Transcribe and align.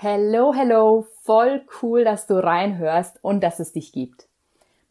Hello, 0.00 0.54
hello, 0.54 1.08
voll 1.24 1.62
cool, 1.82 2.04
dass 2.04 2.28
du 2.28 2.34
reinhörst 2.34 3.18
und 3.20 3.42
dass 3.42 3.58
es 3.58 3.72
dich 3.72 3.90
gibt. 3.90 4.28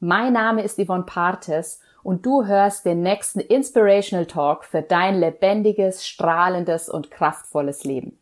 Mein 0.02 0.34
Name 0.34 0.64
ist 0.64 0.78
Yvonne 0.78 1.06
Partes 1.06 1.80
und 2.04 2.26
du 2.26 2.46
hörst 2.46 2.84
den 2.84 3.04
nächsten 3.04 3.40
Inspirational 3.40 4.26
Talk 4.26 4.66
für 4.66 4.82
dein 4.82 5.18
lebendiges, 5.18 6.06
strahlendes 6.06 6.90
und 6.90 7.10
kraftvolles 7.10 7.86
Leben. 7.86 8.20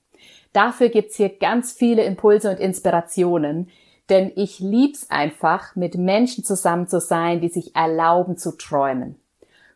Dafür 0.53 0.89
gibt's 0.89 1.15
hier 1.15 1.29
ganz 1.29 1.71
viele 1.71 2.03
Impulse 2.03 2.51
und 2.51 2.59
Inspirationen, 2.59 3.71
denn 4.11 4.31
ich 4.35 4.59
lieb's 4.59 5.09
einfach, 5.09 5.75
mit 5.75 5.95
Menschen 5.95 6.43
zusammen 6.43 6.87
zu 6.87 6.99
sein, 6.99 7.41
die 7.41 7.49
sich 7.49 7.75
erlauben 7.75 8.37
zu 8.37 8.55
träumen. 8.55 9.15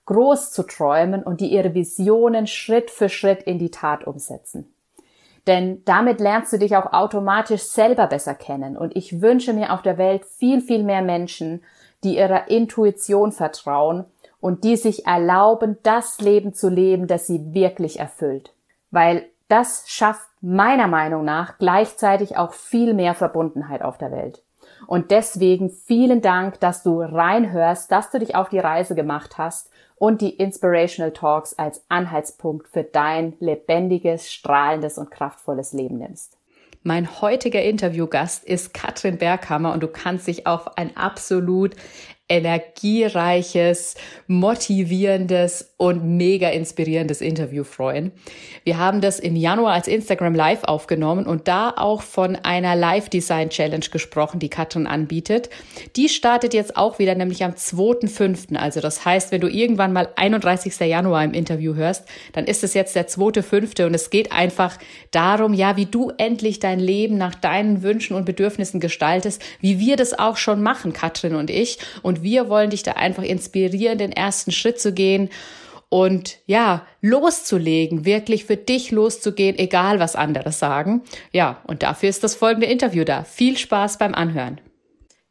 Groß 0.05 0.51
zu 0.51 0.61
träumen 0.61 1.23
und 1.23 1.41
die 1.41 1.51
ihre 1.51 1.73
Visionen 1.73 2.45
Schritt 2.45 2.91
für 2.91 3.09
Schritt 3.09 3.41
in 3.41 3.57
die 3.57 3.71
Tat 3.71 4.05
umsetzen. 4.05 4.71
Denn 5.47 5.83
damit 5.85 6.19
lernst 6.19 6.53
du 6.53 6.57
dich 6.57 6.75
auch 6.75 6.93
automatisch 6.93 7.63
selber 7.63 8.07
besser 8.07 8.35
kennen. 8.35 8.77
Und 8.77 8.95
ich 8.95 9.21
wünsche 9.21 9.53
mir 9.53 9.73
auf 9.73 9.81
der 9.81 9.97
Welt 9.97 10.25
viel, 10.25 10.61
viel 10.61 10.83
mehr 10.83 11.01
Menschen, 11.01 11.63
die 12.03 12.17
ihrer 12.17 12.49
Intuition 12.49 13.31
vertrauen 13.31 14.05
und 14.39 14.63
die 14.63 14.75
sich 14.75 15.05
erlauben, 15.05 15.77
das 15.83 16.21
Leben 16.21 16.53
zu 16.53 16.69
leben, 16.69 17.07
das 17.07 17.27
sie 17.27 17.53
wirklich 17.53 17.99
erfüllt. 17.99 18.53
Weil 18.91 19.25
das 19.47 19.83
schafft 19.87 20.29
meiner 20.41 20.87
Meinung 20.87 21.25
nach 21.25 21.57
gleichzeitig 21.57 22.37
auch 22.37 22.53
viel 22.53 22.93
mehr 22.93 23.15
Verbundenheit 23.15 23.81
auf 23.81 23.97
der 23.97 24.11
Welt. 24.11 24.43
Und 24.87 25.11
deswegen 25.11 25.69
vielen 25.69 26.21
Dank, 26.21 26.59
dass 26.59 26.83
du 26.83 27.01
reinhörst, 27.01 27.91
dass 27.91 28.11
du 28.11 28.19
dich 28.19 28.35
auf 28.35 28.49
die 28.49 28.59
Reise 28.59 28.95
gemacht 28.95 29.37
hast 29.37 29.69
und 29.99 30.21
die 30.21 30.31
Inspirational 30.31 31.11
Talks 31.11 31.53
als 31.53 31.83
Anhaltspunkt 31.89 32.67
für 32.67 32.83
dein 32.83 33.33
lebendiges, 33.39 34.31
strahlendes 34.31 34.97
und 34.97 35.11
kraftvolles 35.11 35.73
Leben 35.73 35.99
nimmst. 35.99 36.37
Mein 36.81 37.21
heutiger 37.21 37.61
Interviewgast 37.61 38.45
ist 38.45 38.73
Katrin 38.73 39.17
Berghammer 39.17 39.73
und 39.73 39.83
du 39.83 39.87
kannst 39.87 40.27
dich 40.27 40.47
auf 40.47 40.77
ein 40.77 40.95
absolut 40.95 41.75
energiereiches, 42.29 43.95
motivierendes 44.27 45.68
und 45.79 46.03
mega 46.03 46.49
inspirierendes 46.49 47.21
Interview 47.21 47.63
freuen. 47.63 48.11
Wir 48.65 48.77
haben 48.77 48.99
das 48.99 49.17
im 49.17 49.37
Januar 49.37 49.71
als 49.71 49.87
Instagram 49.87 50.35
Live 50.35 50.65
aufgenommen 50.65 51.25
und 51.25 51.47
da 51.47 51.73
auch 51.73 52.01
von 52.01 52.35
einer 52.35 52.75
Live 52.75 53.07
Design 53.07 53.49
Challenge 53.49 53.85
gesprochen, 53.89 54.41
die 54.41 54.49
Katrin 54.49 54.87
anbietet. 54.87 55.49
Die 55.95 56.09
startet 56.09 56.53
jetzt 56.53 56.75
auch 56.75 56.99
wieder, 56.99 57.15
nämlich 57.15 57.45
am 57.45 57.53
2.5. 57.53 58.57
Also 58.57 58.81
das 58.81 59.05
heißt, 59.05 59.31
wenn 59.31 59.39
du 59.39 59.47
irgendwann 59.47 59.93
mal 59.93 60.09
31. 60.17 60.77
Januar 60.81 61.23
im 61.23 61.31
Interview 61.33 61.75
hörst, 61.75 62.03
dann 62.33 62.43
ist 62.43 62.65
es 62.65 62.73
jetzt 62.73 62.97
der 62.97 63.07
2.5. 63.07 63.85
und 63.85 63.93
es 63.93 64.09
geht 64.09 64.33
einfach 64.33 64.77
darum, 65.11 65.53
ja, 65.53 65.77
wie 65.77 65.85
du 65.85 66.11
endlich 66.17 66.59
dein 66.59 66.81
Leben 66.81 67.17
nach 67.17 67.35
deinen 67.35 67.83
Wünschen 67.83 68.17
und 68.17 68.25
Bedürfnissen 68.25 68.81
gestaltest, 68.81 69.41
wie 69.61 69.79
wir 69.79 69.95
das 69.95 70.19
auch 70.19 70.35
schon 70.35 70.61
machen, 70.61 70.91
Katrin 70.91 71.35
und 71.35 71.49
ich. 71.49 71.79
Und 72.01 72.21
wir 72.21 72.49
wollen 72.49 72.69
dich 72.69 72.83
da 72.83 72.91
einfach 72.91 73.23
inspirieren, 73.23 73.97
den 73.97 74.11
ersten 74.11 74.51
Schritt 74.51 74.81
zu 74.81 74.91
gehen 74.91 75.29
und 75.89 76.37
ja, 76.45 76.85
loszulegen, 77.01 78.05
wirklich 78.05 78.45
für 78.45 78.57
dich 78.57 78.91
loszugehen, 78.91 79.57
egal 79.57 79.99
was 79.99 80.15
andere 80.15 80.51
sagen. 80.51 81.01
Ja, 81.31 81.61
und 81.65 81.83
dafür 81.83 82.09
ist 82.09 82.23
das 82.23 82.35
folgende 82.35 82.67
Interview 82.67 83.03
da. 83.03 83.23
Viel 83.23 83.57
Spaß 83.57 83.97
beim 83.97 84.13
Anhören. 84.13 84.61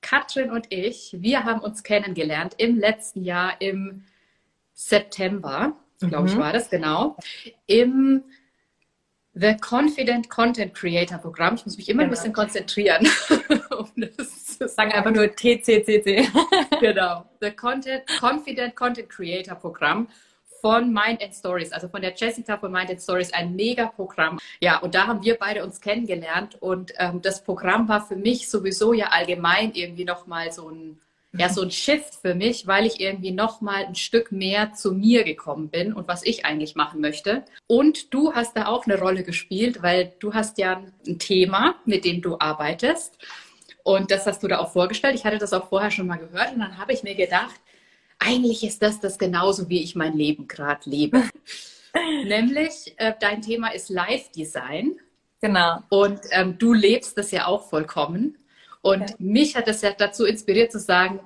Katrin 0.00 0.50
und 0.50 0.66
ich, 0.70 1.16
wir 1.18 1.44
haben 1.44 1.60
uns 1.60 1.82
kennengelernt 1.82 2.54
im 2.58 2.78
letzten 2.78 3.22
Jahr 3.22 3.60
im 3.60 4.04
September, 4.74 5.76
glaube 5.98 6.22
mhm. 6.22 6.28
ich 6.28 6.38
war 6.38 6.52
das 6.52 6.70
genau, 6.70 7.16
im 7.66 8.22
The 9.34 9.56
Confident 9.60 10.28
Content 10.28 10.74
Creator 10.74 11.18
Programm. 11.18 11.54
Ich 11.54 11.64
muss 11.64 11.76
mich 11.76 11.88
immer 11.88 12.02
genau. 12.02 12.08
ein 12.08 12.16
bisschen 12.16 12.32
konzentrieren, 12.32 13.06
um 13.78 13.88
das 13.96 14.74
sagen 14.74 14.92
einfach 14.92 15.12
nur 15.12 15.30
TCCC. 15.34 16.28
genau. 16.80 17.24
The 17.40 17.50
Content, 17.52 18.02
Confident 18.20 18.74
Content 18.74 19.08
Creator 19.08 19.54
Programm 19.54 20.08
von 20.60 20.92
Mind 20.92 21.22
and 21.22 21.34
Stories, 21.34 21.72
also 21.72 21.88
von 21.88 22.00
der 22.00 22.14
Jessica 22.14 22.56
von 22.56 22.72
Mind 22.72 22.90
and 22.90 23.00
Stories, 23.00 23.32
ein 23.32 23.54
Mega-Programm. 23.54 24.38
Ja, 24.60 24.78
und 24.78 24.94
da 24.94 25.06
haben 25.06 25.22
wir 25.22 25.36
beide 25.36 25.64
uns 25.64 25.80
kennengelernt 25.80 26.56
und 26.60 26.92
ähm, 26.98 27.22
das 27.22 27.42
Programm 27.42 27.88
war 27.88 28.06
für 28.06 28.16
mich 28.16 28.48
sowieso 28.48 28.92
ja 28.92 29.08
allgemein 29.08 29.72
irgendwie 29.74 30.04
nochmal 30.04 30.52
so 30.52 30.70
ein, 30.70 30.98
ja, 31.32 31.48
so 31.48 31.62
ein 31.62 31.70
Shift 31.70 32.14
für 32.14 32.34
mich, 32.34 32.66
weil 32.66 32.86
ich 32.86 33.00
irgendwie 33.00 33.30
nochmal 33.30 33.84
ein 33.84 33.94
Stück 33.94 34.32
mehr 34.32 34.72
zu 34.72 34.92
mir 34.92 35.24
gekommen 35.24 35.68
bin 35.68 35.92
und 35.92 36.08
was 36.08 36.24
ich 36.24 36.44
eigentlich 36.44 36.74
machen 36.74 37.00
möchte. 37.00 37.44
Und 37.66 38.12
du 38.14 38.32
hast 38.32 38.56
da 38.56 38.66
auch 38.66 38.86
eine 38.86 38.98
Rolle 38.98 39.22
gespielt, 39.22 39.82
weil 39.82 40.12
du 40.20 40.34
hast 40.34 40.58
ja 40.58 40.82
ein 41.06 41.18
Thema, 41.18 41.76
mit 41.84 42.04
dem 42.04 42.22
du 42.22 42.38
arbeitest. 42.38 43.18
Und 43.84 44.10
das 44.10 44.26
hast 44.26 44.42
du 44.42 44.48
da 44.48 44.58
auch 44.58 44.72
vorgestellt. 44.72 45.14
Ich 45.14 45.24
hatte 45.24 45.38
das 45.38 45.52
auch 45.52 45.68
vorher 45.68 45.90
schon 45.90 46.06
mal 46.06 46.16
gehört 46.16 46.52
und 46.52 46.60
dann 46.60 46.78
habe 46.78 46.92
ich 46.92 47.02
mir 47.02 47.14
gedacht, 47.14 47.54
eigentlich 48.18 48.64
ist 48.64 48.82
das 48.82 49.00
das 49.00 49.18
genauso, 49.18 49.68
wie 49.68 49.82
ich 49.82 49.94
mein 49.94 50.14
Leben 50.14 50.48
gerade 50.48 50.88
lebe. 50.88 51.22
Nämlich, 52.24 52.94
äh, 52.96 53.14
dein 53.18 53.42
Thema 53.42 53.68
ist 53.68 53.88
Live-Design. 53.88 54.98
Genau. 55.40 55.82
Und 55.88 56.20
ähm, 56.30 56.58
du 56.58 56.72
lebst 56.72 57.16
das 57.16 57.30
ja 57.30 57.46
auch 57.46 57.68
vollkommen. 57.68 58.38
Und 58.82 59.02
okay. 59.02 59.14
mich 59.18 59.56
hat 59.56 59.68
das 59.68 59.82
ja 59.82 59.92
dazu 59.96 60.24
inspiriert 60.24 60.72
zu 60.72 60.78
sagen, 60.78 61.20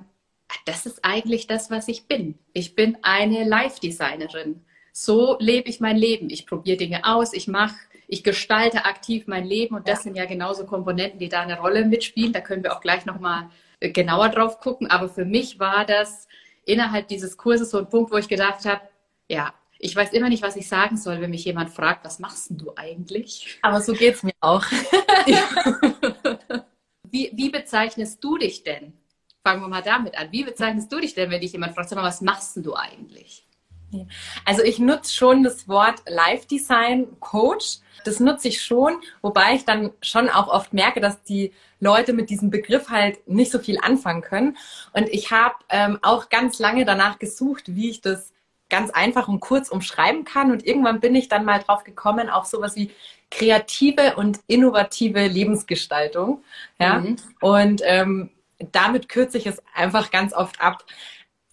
das 0.65 0.85
ist 0.85 1.03
eigentlich 1.03 1.47
das, 1.47 1.71
was 1.71 1.87
ich 1.87 2.07
bin. 2.07 2.37
Ich 2.53 2.75
bin 2.75 2.97
eine 3.01 3.43
Live-Designerin. 3.43 4.63
So 4.91 5.37
lebe 5.39 5.69
ich 5.69 5.79
mein 5.79 5.97
Leben. 5.97 6.29
Ich 6.29 6.45
probiere 6.45 6.77
Dinge 6.77 7.05
aus, 7.05 7.33
ich 7.33 7.47
mache 7.47 7.75
ich 8.07 8.23
gestalte 8.23 8.85
aktiv 8.85 9.25
mein 9.25 9.43
Leben 9.43 9.75
und 9.75 9.87
das 9.87 9.99
ja. 9.99 10.03
sind 10.03 10.17
ja 10.17 10.25
genauso 10.25 10.65
Komponenten, 10.65 11.19
die 11.19 11.29
da 11.29 11.41
eine 11.41 11.59
Rolle 11.59 11.83
mitspielen. 11.85 12.31
Da 12.31 12.41
können 12.41 12.63
wir 12.63 12.75
auch 12.75 12.81
gleich 12.81 13.05
nochmal 13.05 13.49
äh, 13.79 13.89
genauer 13.89 14.29
drauf 14.29 14.59
gucken. 14.59 14.87
Aber 14.87 15.09
für 15.09 15.25
mich 15.25 15.59
war 15.59 15.83
das 15.85 16.27
innerhalb 16.65 17.07
dieses 17.07 17.37
Kurses 17.37 17.71
so 17.71 17.77
ein 17.77 17.89
Punkt, 17.89 18.11
wo 18.11 18.17
ich 18.17 18.27
gedacht 18.27 18.65
habe, 18.65 18.81
ja, 19.29 19.53
ich 19.79 19.95
weiß 19.95 20.13
immer 20.13 20.29
nicht, 20.29 20.43
was 20.43 20.55
ich 20.55 20.67
sagen 20.67 20.95
soll, 20.97 21.19
wenn 21.19 21.31
mich 21.31 21.43
jemand 21.43 21.69
fragt, 21.69 22.05
was 22.05 22.19
machst 22.19 22.51
du 22.51 22.71
eigentlich? 22.75 23.59
Aber 23.61 23.81
so 23.81 23.93
geht 23.93 24.15
es 24.15 24.23
mir 24.23 24.33
auch. 24.39 24.63
wie, 27.09 27.31
wie 27.33 27.49
bezeichnest 27.49 28.23
du 28.23 28.37
dich 28.37 28.63
denn? 28.63 28.93
Fangen 29.43 29.61
wir 29.61 29.67
mal 29.67 29.83
damit 29.83 30.17
an. 30.17 30.31
Wie 30.31 30.45
bezeichnest 30.45 30.89
du 30.91 31.01
dich 31.01 31.13
denn, 31.15 31.29
wenn 31.29 31.41
dich 31.41 31.51
jemand 31.51 31.75
fragt, 31.75 31.89
sag 31.89 31.97
mal, 31.97 32.03
was 32.05 32.21
machst 32.21 32.55
du 32.57 32.75
eigentlich? 32.75 33.45
Also 34.45 34.63
ich 34.63 34.79
nutze 34.79 35.13
schon 35.13 35.43
das 35.43 35.67
Wort 35.67 36.01
Live 36.07 36.45
Design 36.47 37.07
Coach. 37.19 37.79
Das 38.05 38.19
nutze 38.19 38.49
ich 38.49 38.61
schon, 38.61 38.97
wobei 39.21 39.55
ich 39.55 39.65
dann 39.65 39.91
schon 40.01 40.29
auch 40.29 40.47
oft 40.47 40.73
merke, 40.73 40.99
dass 40.99 41.23
die 41.23 41.53
Leute 41.79 42.13
mit 42.13 42.29
diesem 42.29 42.49
Begriff 42.49 42.89
halt 42.89 43.27
nicht 43.27 43.51
so 43.51 43.59
viel 43.59 43.79
anfangen 43.79 44.21
können. 44.21 44.57
Und 44.93 45.09
ich 45.09 45.31
habe 45.31 45.55
ähm, 45.69 45.99
auch 46.01 46.29
ganz 46.29 46.59
lange 46.59 46.85
danach 46.85 47.19
gesucht, 47.19 47.75
wie 47.75 47.89
ich 47.89 48.01
das 48.01 48.33
ganz 48.69 48.89
einfach 48.89 49.27
und 49.27 49.39
kurz 49.39 49.69
umschreiben 49.69 50.23
kann. 50.23 50.51
Und 50.51 50.65
irgendwann 50.65 50.99
bin 50.99 51.13
ich 51.15 51.29
dann 51.29 51.45
mal 51.45 51.59
drauf 51.59 51.83
gekommen, 51.83 52.29
auf 52.29 52.45
sowas 52.45 52.75
wie 52.75 52.91
kreative 53.29 54.15
und 54.15 54.39
innovative 54.47 55.27
Lebensgestaltung. 55.27 56.43
Ja. 56.79 56.99
Mhm. 56.99 57.17
Und 57.39 57.81
ähm, 57.85 58.31
damit 58.71 59.09
kürze 59.09 59.37
ich 59.37 59.45
es 59.45 59.61
einfach 59.73 60.11
ganz 60.11 60.33
oft 60.33 60.61
ab. 60.61 60.85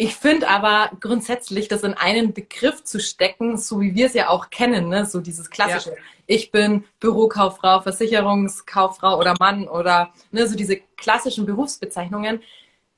Ich 0.03 0.17
finde 0.17 0.49
aber 0.49 0.93
grundsätzlich, 0.99 1.69
das 1.69 1.83
in 1.83 1.93
einen 1.93 2.33
Begriff 2.33 2.85
zu 2.85 3.01
stecken, 3.01 3.59
so 3.59 3.83
wie 3.83 3.95
wir 3.95 4.07
es 4.07 4.15
ja 4.15 4.31
auch 4.31 4.49
kennen, 4.49 4.89
ne? 4.89 5.05
so 5.05 5.21
dieses 5.21 5.51
klassische, 5.51 5.91
ja. 5.91 5.97
ich 6.25 6.51
bin 6.51 6.85
Bürokauffrau, 7.01 7.83
Versicherungskauffrau 7.83 9.19
oder 9.19 9.35
Mann 9.39 9.69
oder 9.69 10.15
ne, 10.31 10.47
so 10.47 10.57
diese 10.57 10.79
klassischen 10.97 11.45
Berufsbezeichnungen, 11.45 12.41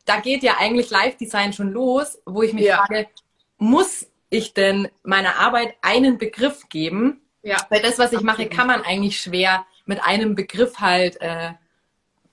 da 0.04 0.20
geht 0.20 0.44
ja 0.44 0.58
eigentlich 0.60 0.90
Live-Design 0.90 1.52
schon 1.52 1.72
los, 1.72 2.22
wo 2.24 2.42
ich 2.42 2.52
mich 2.52 2.66
ja. 2.66 2.76
frage, 2.76 3.08
muss 3.58 4.06
ich 4.30 4.54
denn 4.54 4.86
meiner 5.02 5.40
Arbeit 5.40 5.74
einen 5.82 6.18
Begriff 6.18 6.68
geben? 6.68 7.20
Ja. 7.42 7.56
Weil 7.68 7.82
das, 7.82 7.98
was 7.98 8.12
ich 8.12 8.20
mache, 8.20 8.46
kann 8.46 8.68
man 8.68 8.82
eigentlich 8.82 9.20
schwer 9.20 9.66
mit 9.86 10.00
einem 10.04 10.36
Begriff 10.36 10.78
halt 10.78 11.20
äh, 11.20 11.50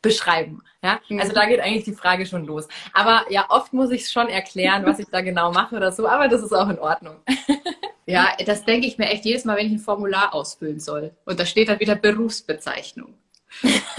beschreiben. 0.02 0.62
Ja, 0.84 1.00
mhm. 1.10 1.20
also 1.20 1.34
da 1.34 1.46
geht 1.46 1.60
eigentlich 1.60 1.84
die 1.84 1.94
Frage 1.94 2.26
schon 2.26 2.46
los. 2.46 2.68
Aber 2.94 3.26
ja, 3.30 3.46
oft 3.50 3.74
muss 3.74 3.92
ich 3.92 4.10
schon 4.10 4.30
erklären, 4.30 4.86
was 4.86 5.00
ich 5.00 5.08
da 5.08 5.22
genau 5.22 5.52
mache 5.52 5.76
oder 5.76 5.92
so, 5.92 6.08
aber 6.08 6.28
das 6.28 6.42
ist 6.42 6.54
auch 6.54 6.70
in 6.70 6.80
Ordnung. 6.80 7.16
ja, 8.06 8.30
das 8.46 8.64
denke 8.64 8.88
ich 8.88 8.98
mir 8.98 9.08
echt 9.08 9.26
jedes 9.26 9.46
Mal, 9.46 9.58
wenn 9.58 9.68
ich 9.68 9.74
ein 9.74 9.80
Formular 9.80 10.34
ausfüllen 10.34 10.80
soll. 10.80 11.12
Und 11.26 11.40
da 11.40 11.46
steht 11.46 11.70
dann 11.70 11.80
wieder 11.80 11.96
Berufsbezeichnung. 11.96 13.14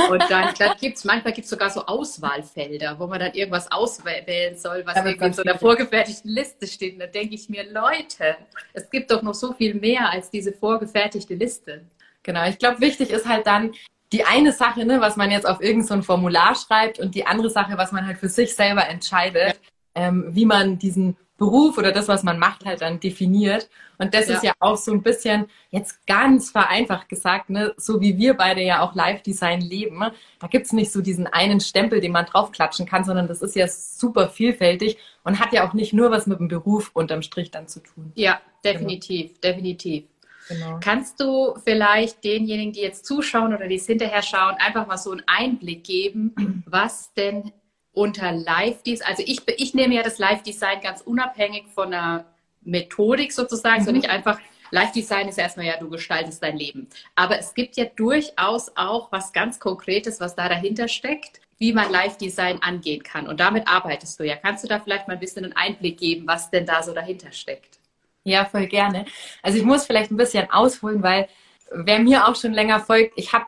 Und 0.08 0.22
dann, 0.30 0.54
dann 0.58 0.76
gibt 0.80 0.96
es, 0.96 1.04
manchmal 1.04 1.32
gibt 1.32 1.44
es 1.44 1.50
sogar 1.50 1.70
so 1.70 1.84
Auswahlfelder, 1.84 2.98
wo 2.98 3.06
man 3.06 3.20
dann 3.20 3.34
irgendwas 3.34 3.70
auswählen 3.70 4.56
soll, 4.56 4.84
was 4.86 4.96
irgendwie 4.96 5.26
in 5.26 5.32
so 5.32 5.42
einer 5.42 5.58
vorgefertigten 5.58 6.30
Liste 6.30 6.66
steht. 6.66 6.94
Und 6.94 7.00
da 7.00 7.06
denke 7.06 7.34
ich 7.34 7.48
mir, 7.48 7.70
Leute, 7.70 8.36
es 8.72 8.88
gibt 8.90 9.10
doch 9.10 9.22
noch 9.22 9.34
so 9.34 9.52
viel 9.52 9.74
mehr 9.74 10.10
als 10.10 10.30
diese 10.30 10.52
vorgefertigte 10.52 11.34
Liste. 11.34 11.84
Genau, 12.22 12.46
ich 12.48 12.58
glaube, 12.58 12.80
wichtig 12.80 13.10
ist 13.10 13.26
halt 13.26 13.46
dann, 13.46 13.72
die 14.12 14.24
eine 14.24 14.52
Sache, 14.52 14.84
ne, 14.84 15.00
was 15.00 15.16
man 15.16 15.30
jetzt 15.30 15.46
auf 15.46 15.60
irgendein 15.60 16.02
so 16.02 16.02
Formular 16.02 16.54
schreibt 16.54 16.98
und 16.98 17.14
die 17.14 17.26
andere 17.26 17.50
Sache, 17.50 17.76
was 17.76 17.92
man 17.92 18.06
halt 18.06 18.18
für 18.18 18.28
sich 18.28 18.54
selber 18.54 18.86
entscheidet, 18.88 19.60
ja. 19.96 20.08
ähm, 20.08 20.30
wie 20.30 20.46
man 20.46 20.78
diesen 20.78 21.16
Beruf 21.40 21.78
oder 21.78 21.90
das, 21.90 22.06
was 22.06 22.22
man 22.22 22.38
macht, 22.38 22.66
halt 22.66 22.82
dann 22.82 23.00
definiert. 23.00 23.70
Und 23.96 24.12
das 24.12 24.28
ja. 24.28 24.34
ist 24.34 24.44
ja 24.44 24.52
auch 24.60 24.76
so 24.76 24.92
ein 24.92 25.02
bisschen, 25.02 25.46
jetzt 25.70 26.06
ganz 26.06 26.50
vereinfacht 26.50 27.08
gesagt, 27.08 27.48
ne, 27.48 27.72
so 27.78 28.00
wie 28.02 28.18
wir 28.18 28.34
beide 28.34 28.60
ja 28.60 28.82
auch 28.82 28.94
Live-Design 28.94 29.62
leben, 29.62 30.02
da 30.38 30.46
gibt's 30.48 30.74
nicht 30.74 30.92
so 30.92 31.00
diesen 31.00 31.26
einen 31.26 31.60
Stempel, 31.60 32.00
den 32.00 32.12
man 32.12 32.26
draufklatschen 32.26 32.84
kann, 32.84 33.04
sondern 33.04 33.26
das 33.26 33.40
ist 33.40 33.56
ja 33.56 33.68
super 33.68 34.28
vielfältig 34.28 34.98
und 35.24 35.40
hat 35.40 35.54
ja 35.54 35.66
auch 35.66 35.72
nicht 35.72 35.94
nur 35.94 36.10
was 36.10 36.26
mit 36.26 36.40
dem 36.40 36.48
Beruf 36.48 36.90
unterm 36.92 37.22
Strich 37.22 37.50
dann 37.50 37.68
zu 37.68 37.80
tun. 37.80 38.12
Ja, 38.16 38.38
definitiv, 38.62 39.40
genau. 39.40 39.54
definitiv. 39.54 40.04
Genau. 40.50 40.80
Kannst 40.82 41.20
du 41.20 41.54
vielleicht 41.64 42.24
denjenigen, 42.24 42.72
die 42.72 42.80
jetzt 42.80 43.06
zuschauen 43.06 43.54
oder 43.54 43.68
die 43.68 43.76
es 43.76 43.86
hinterher 43.86 44.22
schauen, 44.22 44.56
einfach 44.58 44.86
mal 44.88 44.98
so 44.98 45.12
einen 45.12 45.22
Einblick 45.26 45.84
geben, 45.84 46.64
was 46.66 47.14
denn 47.14 47.52
unter 47.92 48.32
Live-Design, 48.32 49.08
also 49.08 49.22
ich, 49.24 49.42
ich 49.46 49.74
nehme 49.74 49.94
ja 49.94 50.02
das 50.02 50.18
Live-Design 50.18 50.80
ganz 50.80 51.02
unabhängig 51.02 51.66
von 51.72 51.92
der 51.92 52.24
Methodik 52.62 53.32
sozusagen, 53.32 53.82
mhm. 53.82 53.84
sondern 53.84 54.04
ich 54.04 54.10
einfach, 54.10 54.40
Live-Design 54.72 55.28
ist 55.28 55.38
erstmal 55.38 55.66
ja, 55.66 55.76
du 55.76 55.88
gestaltest 55.88 56.42
dein 56.42 56.56
Leben. 56.56 56.88
Aber 57.14 57.38
es 57.38 57.54
gibt 57.54 57.76
ja 57.76 57.84
durchaus 57.84 58.72
auch 58.76 59.12
was 59.12 59.32
ganz 59.32 59.60
Konkretes, 59.60 60.20
was 60.20 60.34
da 60.34 60.48
dahinter 60.48 60.88
steckt, 60.88 61.40
wie 61.58 61.72
man 61.72 61.90
Live-Design 61.92 62.62
angehen 62.62 63.02
kann. 63.02 63.28
Und 63.28 63.38
damit 63.38 63.68
arbeitest 63.68 64.18
du 64.18 64.24
ja. 64.24 64.36
Kannst 64.36 64.64
du 64.64 64.68
da 64.68 64.80
vielleicht 64.80 65.06
mal 65.06 65.14
ein 65.14 65.20
bisschen 65.20 65.44
einen 65.44 65.56
Einblick 65.56 65.98
geben, 65.98 66.26
was 66.26 66.50
denn 66.50 66.66
da 66.66 66.82
so 66.82 66.92
dahinter 66.92 67.32
steckt? 67.32 67.79
Ja, 68.24 68.44
voll 68.44 68.66
gerne. 68.66 69.06
Also 69.42 69.58
ich 69.58 69.64
muss 69.64 69.86
vielleicht 69.86 70.10
ein 70.10 70.16
bisschen 70.16 70.50
ausholen, 70.50 71.02
weil 71.02 71.28
wer 71.70 71.98
mir 72.00 72.28
auch 72.28 72.36
schon 72.36 72.52
länger 72.52 72.80
folgt, 72.80 73.14
ich 73.16 73.32
habe 73.32 73.46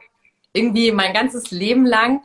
irgendwie 0.52 0.92
mein 0.92 1.12
ganzes 1.12 1.50
Leben 1.50 1.86
lang 1.86 2.22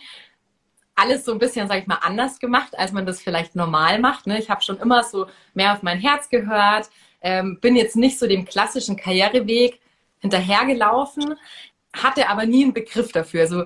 alles 0.98 1.26
so 1.26 1.32
ein 1.32 1.40
bisschen, 1.40 1.68
sag 1.68 1.80
ich 1.80 1.88
mal, 1.88 2.00
anders 2.02 2.40
gemacht, 2.40 2.78
als 2.78 2.92
man 2.92 3.06
das 3.06 3.22
vielleicht 3.22 3.56
normal 3.56 4.00
macht. 4.00 4.26
Ne? 4.26 4.40
Ich 4.40 4.50
habe 4.50 4.64
schon 4.64 4.80
immer 4.80 5.04
so 5.04 5.28
mehr 5.54 5.74
auf 5.74 5.84
mein 5.84 6.00
Herz 6.00 6.28
gehört, 6.28 6.90
ähm, 7.22 7.60
bin 7.62 7.76
jetzt 7.76 7.96
nicht 7.96 8.18
so 8.18 8.28
dem 8.28 8.46
klassischen 8.46 8.98
Karriereweg 8.98 9.80
hinterhergelaufen, 10.20 11.36
hatte 11.94 12.30
aber 12.30 12.48
nie 12.48 12.64
einen 12.64 12.74
Begriff 12.74 13.12
dafür. 13.12 13.42
Also 13.42 13.66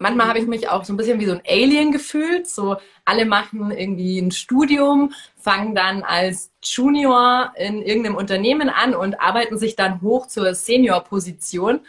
manchmal 0.00 0.26
habe 0.26 0.38
ich 0.40 0.46
mich 0.46 0.68
auch 0.68 0.84
so 0.84 0.92
ein 0.92 0.96
bisschen 0.96 1.20
wie 1.20 1.26
so 1.26 1.32
ein 1.32 1.42
Alien 1.46 1.92
gefühlt. 1.92 2.48
So 2.48 2.76
alle 3.04 3.26
machen 3.26 3.70
irgendwie 3.70 4.18
ein 4.18 4.32
Studium, 4.32 5.12
fangen 5.36 5.74
dann 5.74 6.02
als 6.02 6.50
Junior 6.62 7.52
in 7.56 7.82
irgendeinem 7.82 8.16
Unternehmen 8.16 8.68
an 8.68 8.94
und 8.94 9.20
arbeiten 9.20 9.58
sich 9.58 9.76
dann 9.76 10.00
hoch 10.00 10.26
zur 10.26 10.54
Senior-Position. 10.54 11.80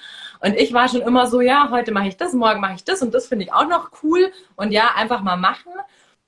Und 0.42 0.56
ich 0.58 0.74
war 0.74 0.90
schon 0.90 1.02
immer 1.02 1.28
so, 1.28 1.42
ja, 1.42 1.70
heute 1.72 1.92
mache 1.92 2.10
ich 2.10 2.18
das, 2.18 2.34
morgen 2.34 2.60
mache 2.60 2.76
ich 2.76 2.84
das 2.84 3.02
und 3.02 3.14
das 3.14 3.28
finde 3.28 3.46
ich 3.46 3.54
auch 3.54 3.68
noch 3.68 3.92
cool. 4.04 4.32
Und 4.56 4.72
ja, 4.72 4.92
einfach 4.96 5.22
mal 5.22 5.38
machen. 5.38 5.72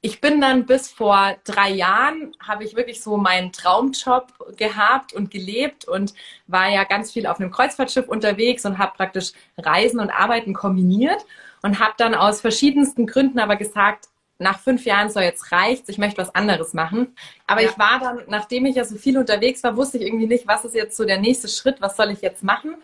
Ich 0.06 0.20
bin 0.20 0.42
dann 0.42 0.66
bis 0.66 0.90
vor 0.90 1.36
drei 1.46 1.70
Jahren, 1.70 2.34
habe 2.46 2.66
ich 2.66 2.76
wirklich 2.76 3.02
so 3.02 3.16
meinen 3.18 3.54
Traumjob 3.54 4.58
gehabt 4.58 5.14
und 5.14 5.32
gelebt 5.32 5.86
und 5.88 6.14
war 6.48 6.70
ja 6.70 6.84
ganz 6.84 7.12
viel 7.12 7.26
auf 7.26 7.40
einem 7.40 7.52
Kreuzfahrtschiff 7.52 8.08
unterwegs 8.08 8.66
und 8.66 8.78
habe 8.78 8.94
praktisch 8.98 9.32
Reisen 9.58 10.02
und 10.02 10.10
Arbeiten 10.12 10.54
kombiniert 10.54 11.26
und 11.64 11.80
habe 11.80 11.94
dann 11.98 12.14
aus 12.14 12.42
verschiedensten 12.42 13.08
Gründen 13.08 13.40
aber 13.40 13.56
gesagt, 13.56 14.10
nach 14.38 14.60
fünf 14.60 14.86
Jahren 14.86 15.10
soll 15.10 15.24
jetzt 15.24 15.52
reicht, 15.52 15.90
ich 15.90 15.98
möchte 15.98 16.22
was 16.22 16.36
anderes 16.36 16.74
machen. 16.74 17.16
Aber 17.48 17.62
ja. 17.62 17.70
ich 17.70 17.80
war 17.80 18.00
dann, 18.00 18.22
nachdem 18.28 18.66
ich 18.66 18.76
ja 18.76 18.84
so 18.84 18.96
viel 18.96 19.18
unterwegs 19.18 19.64
war, 19.64 19.76
wusste 19.76 19.98
ich 19.98 20.04
irgendwie 20.04 20.28
nicht, 20.28 20.48
was 20.48 20.66
ist 20.66 20.76
jetzt 20.76 20.98
so 20.98 21.06
der 21.06 21.20
nächste 21.20 21.48
Schritt, 21.48 21.82
was 21.82 21.98
soll 21.98 22.12
ich 22.12 22.22
jetzt 22.22 22.44
machen? 22.44 22.76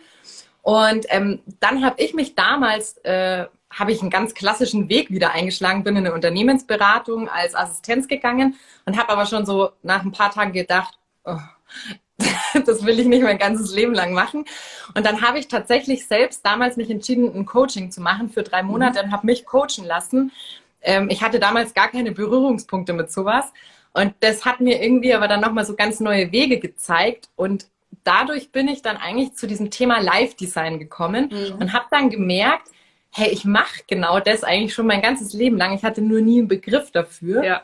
Und 0.62 1.06
ähm, 1.10 1.40
dann 1.60 1.84
habe 1.84 2.02
ich 2.02 2.14
mich 2.14 2.34
damals, 2.34 2.96
äh, 2.98 3.46
habe 3.70 3.92
ich 3.92 4.00
einen 4.00 4.10
ganz 4.10 4.34
klassischen 4.34 4.88
Weg 4.88 5.10
wieder 5.10 5.32
eingeschlagen, 5.32 5.84
bin 5.84 5.96
in 5.96 6.06
eine 6.06 6.14
Unternehmensberatung 6.14 7.28
als 7.28 7.54
Assistenz 7.54 8.08
gegangen 8.08 8.56
und 8.84 8.98
habe 8.98 9.10
aber 9.10 9.26
schon 9.26 9.46
so 9.46 9.70
nach 9.82 10.02
ein 10.04 10.12
paar 10.12 10.30
Tagen 10.30 10.52
gedacht, 10.52 10.98
oh, 11.24 11.36
das 12.66 12.84
will 12.84 12.98
ich 12.98 13.06
nicht 13.06 13.22
mein 13.22 13.38
ganzes 13.38 13.74
Leben 13.74 13.94
lang 13.94 14.12
machen. 14.12 14.44
Und 14.94 15.06
dann 15.06 15.22
habe 15.22 15.38
ich 15.38 15.48
tatsächlich 15.48 16.06
selbst 16.06 16.44
damals 16.44 16.76
mich 16.76 16.90
entschieden, 16.90 17.34
ein 17.34 17.46
Coaching 17.46 17.90
zu 17.90 18.00
machen 18.00 18.30
für 18.30 18.42
drei 18.42 18.62
Monate 18.62 19.00
mhm. 19.00 19.06
und 19.06 19.12
habe 19.12 19.26
mich 19.26 19.44
coachen 19.46 19.84
lassen. 19.84 20.32
Ähm, 20.82 21.08
ich 21.10 21.22
hatte 21.22 21.40
damals 21.40 21.74
gar 21.74 21.88
keine 21.88 22.12
Berührungspunkte 22.12 22.92
mit 22.92 23.10
sowas. 23.12 23.46
Und 23.92 24.14
das 24.20 24.44
hat 24.44 24.60
mir 24.60 24.82
irgendwie 24.82 25.14
aber 25.14 25.28
dann 25.28 25.40
nochmal 25.40 25.64
so 25.64 25.74
ganz 25.74 26.00
neue 26.00 26.30
Wege 26.32 26.58
gezeigt. 26.58 27.28
Und 27.36 27.66
dadurch 28.04 28.52
bin 28.52 28.68
ich 28.68 28.82
dann 28.82 28.96
eigentlich 28.96 29.34
zu 29.34 29.46
diesem 29.46 29.70
Thema 29.70 30.00
Live-Design 30.00 30.78
gekommen 30.78 31.30
mhm. 31.32 31.60
und 31.60 31.72
habe 31.72 31.86
dann 31.90 32.10
gemerkt, 32.10 32.68
hey, 33.10 33.28
ich 33.30 33.44
mache 33.44 33.82
genau 33.88 34.20
das 34.20 34.44
eigentlich 34.44 34.72
schon 34.72 34.86
mein 34.86 35.02
ganzes 35.02 35.32
Leben 35.32 35.56
lang. 35.56 35.74
Ich 35.74 35.82
hatte 35.82 36.00
nur 36.00 36.20
nie 36.20 36.38
einen 36.38 36.48
Begriff 36.48 36.92
dafür. 36.92 37.44
Ja. 37.44 37.62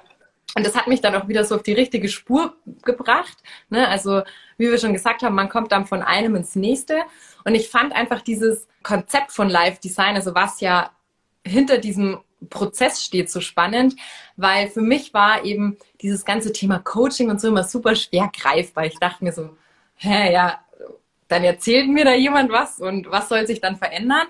Und 0.56 0.67
das 0.67 0.75
hat 0.75 0.87
mich 0.87 1.03
dann 1.03 1.14
auch 1.14 1.29
wieder 1.29 1.44
so 1.44 1.55
auf 1.55 1.62
die 1.62 1.75
richtige 1.75 2.08
Spur 2.08 2.56
gebracht. 2.82 3.37
Ne? 3.69 3.87
Also, 3.87 4.23
wie 4.56 4.70
wir 4.70 4.79
schon 4.79 4.94
gesagt 4.94 5.23
haben, 5.23 5.35
man 5.35 5.50
kommt 5.50 5.70
dann 5.70 5.85
von 5.85 6.00
einem 6.00 6.35
ins 6.35 6.56
nächste. 6.56 7.03
Und 7.44 7.55
ich 7.55 7.69
fand 7.69 7.94
einfach 7.94 8.23
dieses 8.23 8.67
Konzept 8.82 9.32
von 9.32 9.50
Live 9.50 9.81
Design, 9.81 10.17
also 10.17 10.35
was 10.35 10.62
ja 10.62 10.93
hinter 11.44 11.76
diesem 11.76 12.20
Prozess 12.49 13.05
steht, 13.05 13.31
so 13.31 13.43
spannend, 13.43 13.97
weil 14.37 14.69
für 14.69 14.81
mich 14.81 15.12
war 15.12 15.44
eben 15.44 15.76
dieses 16.00 16.25
ganze 16.25 16.53
Thema 16.53 16.79
Coaching 16.79 17.29
und 17.29 17.38
so 17.38 17.49
immer 17.49 17.64
super 17.64 17.94
schwer 17.94 18.31
greifbar. 18.35 18.87
Ich 18.87 18.99
dachte 18.99 19.25
mir 19.25 19.32
so, 19.32 19.56
hä, 19.97 20.32
ja, 20.32 20.61
dann 21.29 21.44
erzählt 21.44 21.88
mir 21.88 22.06
da 22.06 22.14
jemand 22.14 22.50
was 22.50 22.79
und 22.79 23.11
was 23.11 23.29
soll 23.29 23.47
sich 23.47 23.61
dann 23.61 23.76
verändern? 23.76 24.26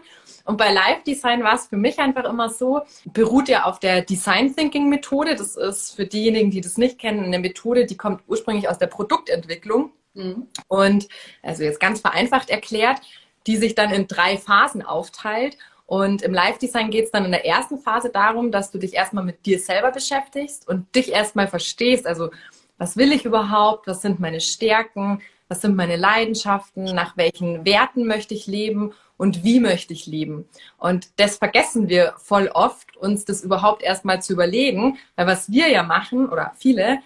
Und 0.46 0.56
bei 0.56 0.72
Live 0.72 1.02
Design 1.02 1.42
war 1.42 1.54
es 1.54 1.66
für 1.66 1.76
mich 1.76 1.98
einfach 1.98 2.24
immer 2.24 2.48
so, 2.48 2.82
beruht 3.04 3.48
ja 3.48 3.64
auf 3.64 3.80
der 3.80 4.02
Design 4.02 4.54
Thinking 4.54 4.88
Methode. 4.88 5.34
Das 5.34 5.56
ist 5.56 5.96
für 5.96 6.06
diejenigen, 6.06 6.50
die 6.50 6.60
das 6.60 6.78
nicht 6.78 6.98
kennen, 6.98 7.24
eine 7.24 7.40
Methode, 7.40 7.84
die 7.84 7.96
kommt 7.96 8.22
ursprünglich 8.28 8.68
aus 8.68 8.78
der 8.78 8.86
Produktentwicklung. 8.86 9.90
Mhm. 10.14 10.46
Und 10.68 11.08
also 11.42 11.64
jetzt 11.64 11.80
ganz 11.80 12.00
vereinfacht 12.00 12.48
erklärt, 12.48 13.00
die 13.46 13.56
sich 13.56 13.74
dann 13.74 13.92
in 13.92 14.06
drei 14.06 14.38
Phasen 14.38 14.82
aufteilt. 14.82 15.58
Und 15.84 16.22
im 16.22 16.32
Live-Design 16.32 16.90
geht 16.90 17.06
es 17.06 17.10
dann 17.10 17.24
in 17.24 17.30
der 17.30 17.46
ersten 17.46 17.78
Phase 17.78 18.10
darum, 18.10 18.50
dass 18.50 18.70
du 18.70 18.78
dich 18.78 18.94
erstmal 18.94 19.24
mit 19.24 19.46
dir 19.46 19.58
selber 19.58 19.92
beschäftigst 19.92 20.66
und 20.68 20.92
dich 20.94 21.12
erstmal 21.12 21.46
verstehst. 21.46 22.06
Also, 22.06 22.30
was 22.78 22.96
will 22.96 23.12
ich 23.12 23.24
überhaupt? 23.24 23.86
Was 23.86 24.02
sind 24.02 24.20
meine 24.20 24.40
Stärken? 24.40 25.22
Was 25.48 25.60
sind 25.60 25.76
meine 25.76 25.96
Leidenschaften? 25.96 26.84
Nach 26.84 27.16
welchen 27.16 27.64
Werten 27.64 28.06
möchte 28.06 28.34
ich 28.34 28.46
leben? 28.46 28.92
und 29.16 29.44
wie 29.44 29.60
möchte 29.60 29.92
ich 29.92 30.06
leben. 30.06 30.48
Und 30.78 31.08
das 31.18 31.38
vergessen 31.38 31.88
wir 31.88 32.14
voll 32.18 32.50
oft, 32.52 32.96
uns 32.96 33.24
das 33.24 33.42
überhaupt 33.42 33.82
erstmal 33.82 34.22
zu 34.22 34.32
überlegen, 34.32 34.98
weil 35.16 35.26
was 35.26 35.50
wir 35.50 35.68
ja 35.68 35.82
machen 35.82 36.28
oder 36.28 36.52
viele, 36.56 36.98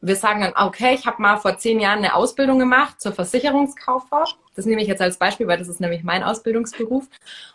wir 0.00 0.16
sagen 0.16 0.42
dann, 0.42 0.52
okay, 0.54 0.94
ich 0.94 1.06
habe 1.06 1.22
mal 1.22 1.38
vor 1.38 1.56
zehn 1.56 1.80
Jahren 1.80 1.98
eine 1.98 2.14
Ausbildung 2.14 2.58
gemacht 2.58 3.00
zur 3.00 3.12
Versicherungskauffrau. 3.12 4.24
Das 4.54 4.66
nehme 4.66 4.82
ich 4.82 4.88
jetzt 4.88 5.00
als 5.00 5.16
Beispiel, 5.16 5.46
weil 5.46 5.56
das 5.56 5.68
ist 5.68 5.80
nämlich 5.80 6.04
mein 6.04 6.22
Ausbildungsberuf. 6.22 7.08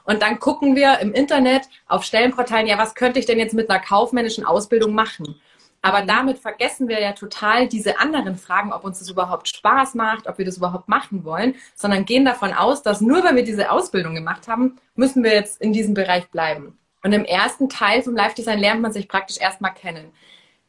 Und 0.03 0.23
dann 0.23 0.39
gucken 0.39 0.75
wir 0.75 0.97
im 0.99 1.13
Internet 1.13 1.69
auf 1.87 2.03
Stellenportalen, 2.03 2.65
ja, 2.65 2.79
was 2.79 2.95
könnte 2.95 3.19
ich 3.19 3.27
denn 3.27 3.37
jetzt 3.37 3.53
mit 3.53 3.69
einer 3.69 3.79
kaufmännischen 3.79 4.45
Ausbildung 4.45 4.95
machen? 4.95 5.39
Aber 5.81 6.01
damit 6.01 6.39
vergessen 6.39 6.87
wir 6.87 6.99
ja 6.99 7.13
total 7.13 7.67
diese 7.67 7.99
anderen 7.99 8.35
Fragen, 8.35 8.73
ob 8.73 8.83
uns 8.83 8.99
das 8.99 9.09
überhaupt 9.09 9.47
Spaß 9.47 9.95
macht, 9.95 10.27
ob 10.27 10.37
wir 10.37 10.45
das 10.45 10.57
überhaupt 10.57 10.89
machen 10.89 11.23
wollen, 11.23 11.55
sondern 11.73 12.05
gehen 12.05 12.25
davon 12.25 12.53
aus, 12.53 12.83
dass 12.83 12.99
nur 12.99 13.23
weil 13.23 13.35
wir 13.35 13.43
diese 13.43 13.71
Ausbildung 13.71 14.13
gemacht 14.13 14.47
haben, 14.47 14.75
müssen 14.95 15.23
wir 15.23 15.33
jetzt 15.33 15.61
in 15.61 15.71
diesem 15.71 15.93
Bereich 15.93 16.29
bleiben. 16.29 16.77
Und 17.01 17.13
im 17.13 17.23
ersten 17.23 17.69
Teil 17.69 18.01
vom 18.01 18.15
Live-Design 18.15 18.59
lernt 18.59 18.81
man 18.81 18.91
sich 18.91 19.07
praktisch 19.07 19.37
erstmal 19.37 19.73
kennen. 19.73 20.11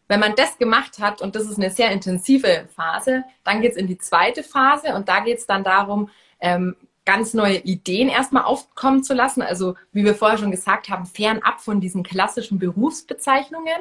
Wenn 0.06 0.20
man 0.20 0.34
das 0.36 0.58
gemacht 0.58 0.98
hat, 1.00 1.22
und 1.22 1.34
das 1.34 1.44
ist 1.44 1.58
eine 1.58 1.70
sehr 1.70 1.90
intensive 1.90 2.68
Phase, 2.74 3.24
dann 3.44 3.60
geht 3.60 3.72
es 3.72 3.76
in 3.76 3.86
die 3.86 3.98
zweite 3.98 4.42
Phase 4.42 4.94
und 4.94 5.08
da 5.08 5.20
geht 5.20 5.38
es 5.38 5.46
dann 5.46 5.64
darum, 5.64 6.10
ähm, 6.40 6.76
ganz 7.10 7.34
neue 7.34 7.56
Ideen 7.56 8.08
erstmal 8.08 8.44
aufkommen 8.44 9.02
zu 9.02 9.14
lassen. 9.14 9.42
Also 9.42 9.74
wie 9.92 10.04
wir 10.04 10.14
vorher 10.14 10.38
schon 10.38 10.52
gesagt 10.52 10.88
haben, 10.88 11.06
fernab 11.06 11.60
von 11.60 11.80
diesen 11.80 12.04
klassischen 12.04 12.60
Berufsbezeichnungen. 12.60 13.80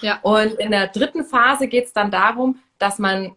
Ja. 0.00 0.18
Und 0.22 0.54
in 0.54 0.70
der 0.70 0.86
dritten 0.86 1.22
Phase 1.22 1.68
geht 1.68 1.84
es 1.84 1.92
dann 1.92 2.10
darum, 2.10 2.58
dass 2.78 2.98
man 2.98 3.36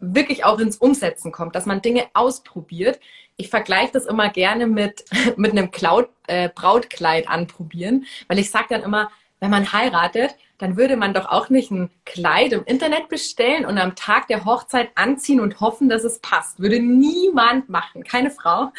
wirklich 0.00 0.44
auch 0.44 0.58
ins 0.58 0.76
Umsetzen 0.76 1.30
kommt, 1.30 1.54
dass 1.54 1.66
man 1.66 1.82
Dinge 1.82 2.06
ausprobiert. 2.14 2.98
Ich 3.36 3.48
vergleiche 3.48 3.92
das 3.92 4.06
immer 4.06 4.28
gerne 4.28 4.66
mit, 4.66 5.04
mit 5.36 5.52
einem 5.52 5.70
Cloud, 5.70 6.08
äh, 6.26 6.48
Brautkleid 6.52 7.28
anprobieren, 7.28 8.06
weil 8.26 8.40
ich 8.40 8.50
sage 8.50 8.66
dann 8.70 8.82
immer, 8.82 9.08
wenn 9.38 9.52
man 9.52 9.72
heiratet, 9.72 10.34
dann 10.58 10.76
würde 10.76 10.96
man 10.96 11.14
doch 11.14 11.26
auch 11.26 11.50
nicht 11.50 11.70
ein 11.70 11.90
Kleid 12.04 12.52
im 12.52 12.64
Internet 12.64 13.08
bestellen 13.08 13.66
und 13.66 13.78
am 13.78 13.96
Tag 13.96 14.28
der 14.28 14.44
Hochzeit 14.44 14.90
anziehen 14.94 15.40
und 15.40 15.60
hoffen, 15.60 15.88
dass 15.88 16.04
es 16.04 16.20
passt. 16.20 16.60
Würde 16.60 16.80
niemand 16.80 17.68
machen, 17.68 18.04
keine 18.04 18.30
Frau. 18.30 18.72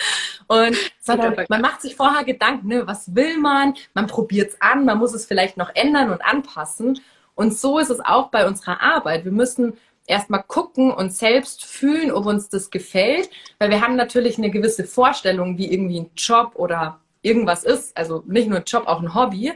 Und 0.48 0.78
sondern 1.02 1.36
man 1.50 1.62
macht 1.62 1.82
sich 1.82 1.96
vorher 1.96 2.24
Gedanken, 2.24 2.68
ne, 2.68 2.88
was 2.88 3.14
will 3.14 3.38
man? 3.38 3.74
Man 3.94 4.08
probiert 4.08 4.52
es 4.52 4.62
an, 4.62 4.86
man 4.86 4.98
muss 4.98 5.14
es 5.14 5.26
vielleicht 5.26 5.58
noch 5.58 5.72
ändern 5.76 6.12
und 6.12 6.26
anpassen. 6.26 7.02
Und 7.36 7.58
so 7.58 7.80
ist 7.80 7.90
es 7.90 8.00
auch 8.00 8.30
bei 8.30 8.48
unserer 8.48 8.82
Arbeit. 8.82 9.26
Wir 9.26 9.34
müssen 9.34 9.78
erstmal 10.08 10.44
gucken 10.44 10.92
und 10.92 11.14
selbst 11.14 11.66
fühlen, 11.66 12.12
ob 12.12 12.26
uns 12.26 12.50
das 12.50 12.70
gefällt, 12.70 13.30
weil 13.60 13.70
wir 13.70 13.82
haben 13.82 13.96
natürlich 13.96 14.38
eine 14.38 14.52
gewisse 14.52 14.86
Vorstellung, 14.86 15.58
wie 15.58 15.72
irgendwie 15.72 16.02
ein 16.02 16.12
Job 16.16 16.52
oder 16.56 17.00
irgendwas 17.22 17.64
ist. 17.64 17.98
Also 17.98 18.24
nicht 18.28 18.48
nur 18.48 18.60
ein 18.60 18.66
Job, 18.66 18.88
auch 18.88 19.02
ein 19.02 19.14
Hobby. 19.14 19.54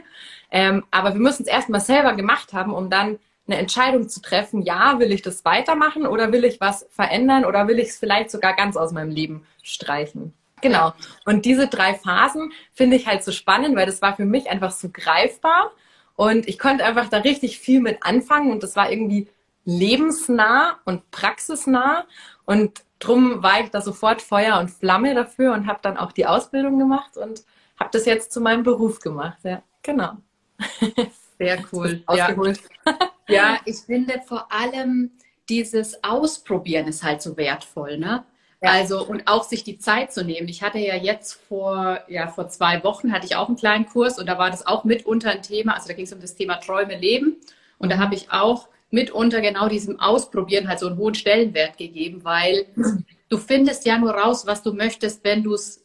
Ähm, 0.50 0.84
aber 0.90 1.14
wir 1.14 1.20
müssen 1.20 1.42
es 1.42 1.48
erstmal 1.48 1.80
selber 1.80 2.14
gemacht 2.14 2.52
haben, 2.52 2.72
um 2.72 2.90
dann 2.90 3.18
eine 3.46 3.58
Entscheidung 3.58 4.08
zu 4.08 4.20
treffen, 4.20 4.62
ja, 4.62 4.98
will 4.98 5.12
ich 5.12 5.22
das 5.22 5.44
weitermachen 5.44 6.06
oder 6.06 6.32
will 6.32 6.44
ich 6.44 6.60
was 6.60 6.86
verändern 6.90 7.44
oder 7.44 7.66
will 7.68 7.78
ich 7.78 7.88
es 7.88 7.98
vielleicht 7.98 8.30
sogar 8.30 8.54
ganz 8.54 8.76
aus 8.76 8.92
meinem 8.92 9.10
Leben 9.10 9.46
streichen. 9.62 10.34
Genau. 10.60 10.92
Und 11.24 11.44
diese 11.44 11.68
drei 11.68 11.94
Phasen 11.94 12.52
finde 12.72 12.96
ich 12.96 13.06
halt 13.06 13.24
so 13.24 13.32
spannend, 13.32 13.76
weil 13.76 13.86
das 13.86 14.02
war 14.02 14.14
für 14.16 14.26
mich 14.26 14.50
einfach 14.50 14.70
so 14.70 14.88
greifbar 14.92 15.72
und 16.16 16.48
ich 16.48 16.58
konnte 16.58 16.84
einfach 16.84 17.08
da 17.08 17.18
richtig 17.18 17.58
viel 17.58 17.80
mit 17.80 18.02
anfangen 18.02 18.52
und 18.52 18.62
das 18.62 18.76
war 18.76 18.90
irgendwie 18.90 19.28
lebensnah 19.64 20.78
und 20.84 21.10
praxisnah 21.10 22.04
und 22.44 22.82
drum 22.98 23.42
war 23.42 23.60
ich 23.60 23.70
da 23.70 23.80
sofort 23.80 24.20
Feuer 24.22 24.58
und 24.58 24.70
Flamme 24.70 25.14
dafür 25.14 25.54
und 25.54 25.66
habe 25.66 25.80
dann 25.82 25.96
auch 25.96 26.12
die 26.12 26.26
Ausbildung 26.26 26.78
gemacht 26.78 27.16
und 27.16 27.42
habe 27.78 27.90
das 27.92 28.04
jetzt 28.04 28.32
zu 28.32 28.40
meinem 28.40 28.62
Beruf 28.62 29.00
gemacht. 29.00 29.38
Ja, 29.42 29.62
genau. 29.82 30.18
Sehr 31.38 31.64
cool. 31.72 32.02
Ausgeholt. 32.06 32.60
Ja. 32.84 32.98
ja, 33.28 33.60
ich 33.64 33.76
finde 33.76 34.20
vor 34.26 34.52
allem 34.52 35.12
dieses 35.48 36.04
Ausprobieren 36.04 36.86
ist 36.86 37.02
halt 37.02 37.22
so 37.22 37.36
wertvoll, 37.36 37.98
ne? 37.98 38.24
Ja. 38.62 38.72
Also 38.72 39.04
und 39.06 39.26
auch 39.26 39.44
sich 39.44 39.64
die 39.64 39.78
Zeit 39.78 40.12
zu 40.12 40.22
nehmen. 40.22 40.46
Ich 40.48 40.62
hatte 40.62 40.78
ja 40.78 40.94
jetzt 40.94 41.32
vor, 41.32 42.00
ja, 42.08 42.28
vor 42.28 42.48
zwei 42.48 42.84
Wochen 42.84 43.10
hatte 43.10 43.24
ich 43.26 43.36
auch 43.36 43.48
einen 43.48 43.56
kleinen 43.56 43.86
Kurs 43.86 44.18
und 44.18 44.26
da 44.26 44.38
war 44.38 44.50
das 44.50 44.66
auch 44.66 44.84
mitunter 44.84 45.30
ein 45.30 45.42
Thema. 45.42 45.74
Also 45.74 45.88
da 45.88 45.94
ging 45.94 46.04
es 46.04 46.12
um 46.12 46.20
das 46.20 46.36
Thema 46.36 46.56
Träume 46.56 46.98
leben. 46.98 47.36
Und 47.78 47.90
da 47.90 47.96
habe 47.96 48.14
ich 48.14 48.30
auch 48.30 48.68
mitunter 48.90 49.40
genau 49.40 49.68
diesem 49.68 49.98
Ausprobieren 49.98 50.68
halt 50.68 50.78
so 50.78 50.88
einen 50.88 50.98
hohen 50.98 51.14
Stellenwert 51.14 51.78
gegeben, 51.78 52.22
weil 52.22 52.66
du 53.30 53.38
findest 53.38 53.86
ja 53.86 53.96
nur 53.96 54.10
raus, 54.10 54.46
was 54.46 54.62
du 54.62 54.74
möchtest, 54.74 55.24
wenn 55.24 55.42
du 55.42 55.54
es 55.54 55.82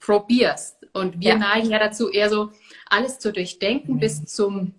probierst. 0.00 0.88
Und 0.94 1.20
wir 1.20 1.30
ja. 1.30 1.36
neigen 1.36 1.70
ja 1.70 1.78
dazu, 1.78 2.08
eher 2.08 2.30
so 2.30 2.50
alles 2.88 3.18
zu 3.18 3.32
durchdenken 3.32 3.98
bis 3.98 4.24
zum 4.26 4.74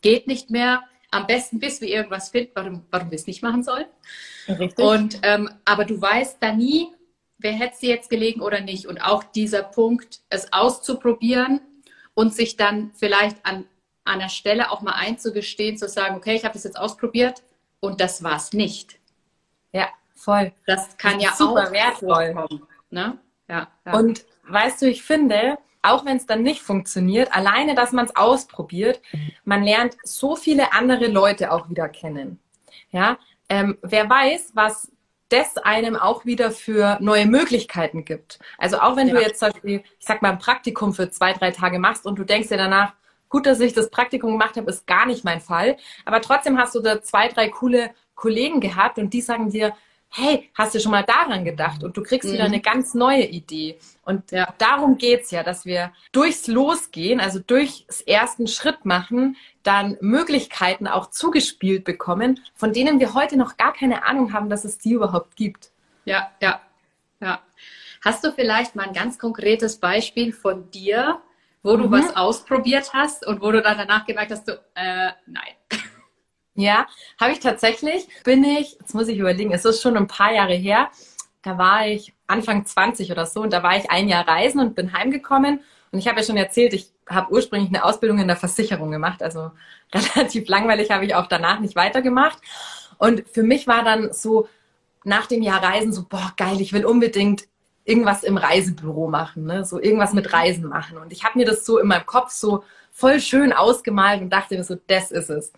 geht 0.00 0.26
nicht 0.26 0.50
mehr. 0.50 0.82
Am 1.10 1.26
besten, 1.26 1.58
bis 1.58 1.80
wir 1.80 1.88
irgendwas 1.88 2.28
finden, 2.28 2.52
warum, 2.54 2.84
warum 2.90 3.10
wir 3.10 3.16
es 3.16 3.26
nicht 3.26 3.42
machen 3.42 3.64
sollen. 3.64 3.86
Richtig. 4.48 4.78
Und, 4.78 5.18
ähm, 5.22 5.50
aber 5.64 5.84
du 5.84 6.00
weißt 6.00 6.38
da 6.40 6.52
nie, 6.52 6.88
wer 7.38 7.52
hätte 7.52 7.76
sie 7.76 7.88
jetzt 7.88 8.10
gelegen 8.10 8.40
oder 8.40 8.60
nicht. 8.60 8.86
Und 8.86 8.98
auch 8.98 9.24
dieser 9.24 9.62
Punkt, 9.62 10.20
es 10.28 10.52
auszuprobieren 10.52 11.60
und 12.14 12.34
sich 12.34 12.56
dann 12.56 12.92
vielleicht 12.94 13.44
an 13.44 13.66
einer 14.04 14.28
Stelle 14.28 14.70
auch 14.70 14.82
mal 14.82 14.92
einzugestehen, 14.92 15.76
zu 15.76 15.88
sagen, 15.88 16.16
okay, 16.16 16.34
ich 16.34 16.44
habe 16.44 16.54
das 16.54 16.64
jetzt 16.64 16.78
ausprobiert 16.78 17.42
und 17.80 18.00
das 18.00 18.22
war 18.22 18.36
es 18.36 18.52
nicht. 18.52 18.98
Ja, 19.72 19.88
voll. 20.14 20.52
Das 20.66 20.96
kann 20.96 21.14
das 21.14 21.24
ja 21.24 21.32
super 21.34 21.68
auch 21.68 21.72
wertvoll 21.72 22.34
kommen. 22.34 22.62
Ne? 22.90 23.18
Ja, 23.48 23.68
ja. 23.84 23.92
Und 23.92 24.24
weißt 24.48 24.82
du, 24.82 24.86
ich 24.88 25.02
finde, 25.02 25.58
auch 25.82 26.04
wenn 26.04 26.16
es 26.16 26.26
dann 26.26 26.42
nicht 26.42 26.62
funktioniert, 26.62 27.34
alleine, 27.34 27.74
dass 27.74 27.92
man 27.92 28.06
es 28.06 28.16
ausprobiert, 28.16 29.00
man 29.44 29.62
lernt 29.62 29.96
so 30.02 30.36
viele 30.36 30.72
andere 30.72 31.06
Leute 31.06 31.52
auch 31.52 31.68
wieder 31.70 31.88
kennen. 31.88 32.38
Ja, 32.90 33.18
ähm, 33.48 33.78
wer 33.82 34.08
weiß, 34.08 34.52
was 34.54 34.90
das 35.30 35.56
einem 35.58 35.96
auch 35.96 36.24
wieder 36.24 36.50
für 36.50 36.98
neue 37.00 37.24
Möglichkeiten 37.24 38.04
gibt. 38.04 38.40
Also 38.58 38.80
auch 38.80 38.96
wenn 38.96 39.08
ja. 39.08 39.14
du 39.14 39.20
jetzt 39.20 39.38
zum 39.38 39.50
Beispiel, 39.50 39.82
ich 39.98 40.06
sag 40.06 40.22
mal, 40.22 40.32
ein 40.32 40.38
Praktikum 40.38 40.92
für 40.92 41.10
zwei, 41.10 41.32
drei 41.32 41.52
Tage 41.52 41.78
machst 41.78 42.04
und 42.04 42.18
du 42.18 42.24
denkst 42.24 42.48
dir 42.48 42.56
danach, 42.56 42.94
gut, 43.28 43.46
dass 43.46 43.60
ich 43.60 43.72
das 43.72 43.90
Praktikum 43.90 44.32
gemacht 44.32 44.56
habe, 44.56 44.68
ist 44.70 44.86
gar 44.88 45.06
nicht 45.06 45.24
mein 45.24 45.40
Fall. 45.40 45.76
Aber 46.04 46.20
trotzdem 46.20 46.58
hast 46.58 46.74
du 46.74 46.80
da 46.80 47.00
zwei, 47.00 47.28
drei 47.28 47.48
coole 47.48 47.90
Kollegen 48.16 48.60
gehabt 48.60 48.98
und 48.98 49.14
die 49.14 49.20
sagen 49.20 49.50
dir, 49.50 49.72
hey, 50.10 50.50
hast 50.54 50.74
du 50.74 50.80
schon 50.80 50.90
mal 50.90 51.04
daran 51.04 51.44
gedacht? 51.44 51.84
Und 51.84 51.96
du 51.96 52.02
kriegst 52.02 52.28
mhm. 52.28 52.34
wieder 52.34 52.44
eine 52.44 52.60
ganz 52.60 52.94
neue 52.94 53.24
Idee. 53.24 53.78
Und 54.04 54.32
ja. 54.32 54.52
darum 54.58 54.98
geht's 54.98 55.30
ja, 55.30 55.42
dass 55.42 55.64
wir 55.64 55.92
durchs 56.12 56.48
Losgehen, 56.48 57.20
also 57.20 57.38
durchs 57.38 58.00
ersten 58.02 58.46
Schritt 58.48 58.84
machen, 58.84 59.36
dann 59.62 59.96
Möglichkeiten 60.00 60.88
auch 60.88 61.10
zugespielt 61.10 61.84
bekommen, 61.84 62.40
von 62.54 62.72
denen 62.72 62.98
wir 62.98 63.14
heute 63.14 63.36
noch 63.36 63.56
gar 63.56 63.72
keine 63.72 64.04
Ahnung 64.04 64.32
haben, 64.32 64.50
dass 64.50 64.64
es 64.64 64.78
die 64.78 64.92
überhaupt 64.92 65.36
gibt. 65.36 65.70
Ja, 66.04 66.30
ja, 66.40 66.60
ja. 67.20 67.40
Hast 68.02 68.24
du 68.24 68.32
vielleicht 68.32 68.74
mal 68.74 68.86
ein 68.86 68.94
ganz 68.94 69.18
konkretes 69.18 69.78
Beispiel 69.78 70.32
von 70.32 70.70
dir, 70.70 71.20
wo 71.62 71.76
mhm. 71.76 71.82
du 71.82 71.90
was 71.90 72.16
ausprobiert 72.16 72.92
hast 72.94 73.26
und 73.26 73.42
wo 73.42 73.52
du 73.52 73.62
dann 73.62 73.78
danach 73.78 74.06
gemerkt 74.06 74.32
hast, 74.32 74.48
du, 74.48 74.52
äh, 74.74 75.12
nein. 75.26 75.54
Ja, 76.60 76.86
habe 77.18 77.32
ich 77.32 77.40
tatsächlich. 77.40 78.06
Bin 78.22 78.44
ich, 78.44 78.76
jetzt 78.78 78.94
muss 78.94 79.08
ich 79.08 79.18
überlegen, 79.18 79.52
es 79.52 79.64
ist 79.64 79.80
schon 79.80 79.96
ein 79.96 80.06
paar 80.06 80.32
Jahre 80.32 80.54
her. 80.54 80.90
Da 81.42 81.56
war 81.56 81.86
ich 81.86 82.12
Anfang 82.26 82.66
20 82.66 83.10
oder 83.10 83.24
so 83.24 83.40
und 83.40 83.52
da 83.52 83.62
war 83.62 83.76
ich 83.76 83.90
ein 83.90 84.08
Jahr 84.08 84.28
reisen 84.28 84.60
und 84.60 84.74
bin 84.74 84.92
heimgekommen. 84.92 85.60
Und 85.90 85.98
ich 85.98 86.06
habe 86.06 86.20
ja 86.20 86.26
schon 86.26 86.36
erzählt, 86.36 86.74
ich 86.74 86.90
habe 87.08 87.32
ursprünglich 87.32 87.70
eine 87.70 87.82
Ausbildung 87.82 88.18
in 88.18 88.28
der 88.28 88.36
Versicherung 88.36 88.90
gemacht. 88.90 89.22
Also 89.22 89.50
relativ 89.94 90.48
langweilig 90.48 90.90
habe 90.90 91.06
ich 91.06 91.14
auch 91.14 91.26
danach 91.26 91.60
nicht 91.60 91.76
weitergemacht. 91.76 92.38
Und 92.98 93.24
für 93.30 93.42
mich 93.42 93.66
war 93.66 93.82
dann 93.82 94.12
so 94.12 94.46
nach 95.04 95.26
dem 95.26 95.40
Jahr 95.40 95.62
Reisen 95.62 95.94
so, 95.94 96.04
boah, 96.06 96.34
geil, 96.36 96.60
ich 96.60 96.74
will 96.74 96.84
unbedingt 96.84 97.44
irgendwas 97.84 98.22
im 98.22 98.36
Reisebüro 98.36 99.08
machen, 99.08 99.46
ne? 99.46 99.64
so 99.64 99.80
irgendwas 99.80 100.12
mit 100.12 100.32
Reisen 100.34 100.68
machen. 100.68 100.98
Und 100.98 101.10
ich 101.10 101.24
habe 101.24 101.38
mir 101.38 101.46
das 101.46 101.64
so 101.64 101.78
in 101.78 101.86
meinem 101.86 102.04
Kopf 102.04 102.30
so 102.30 102.62
voll 102.92 103.18
schön 103.18 103.54
ausgemalt 103.54 104.20
und 104.20 104.30
dachte 104.30 104.56
mir 104.56 104.64
so, 104.64 104.76
das 104.86 105.10
ist 105.10 105.30
es. 105.30 105.52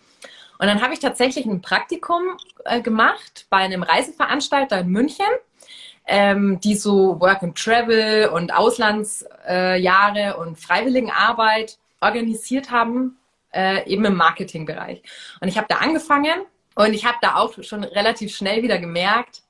Und 0.63 0.69
dann 0.69 0.81
habe 0.81 0.93
ich 0.93 1.01
tatsächlich 1.01 1.45
ein 1.45 1.61
Praktikum 1.61 2.21
äh, 2.63 2.79
gemacht 2.79 3.47
bei 3.49 3.57
einem 3.57 3.83
Reiseveranstalter 3.83 4.79
in 4.79 4.87
München, 4.87 5.25
ähm, 6.07 6.61
die 6.61 6.75
so 6.75 7.19
Work 7.19 7.43
and 7.43 7.57
Travel 7.57 8.29
und 8.29 8.53
Auslandsjahre 8.53 10.19
äh, 10.19 10.33
und 10.35 10.57
Freiwilligenarbeit 10.57 11.79
organisiert 11.99 12.71
haben, 12.71 13.17
äh, 13.53 13.85
eben 13.89 14.05
im 14.05 14.15
Marketingbereich. 14.15 15.03
Und 15.41 15.49
ich 15.49 15.57
habe 15.57 15.67
da 15.67 15.79
angefangen 15.79 16.45
und 16.75 16.93
ich 16.93 17.03
habe 17.03 17.17
da 17.21 17.35
auch 17.35 17.61
schon 17.61 17.83
relativ 17.83 18.33
schnell 18.33 18.63
wieder 18.63 18.77
gemerkt, 18.77 19.43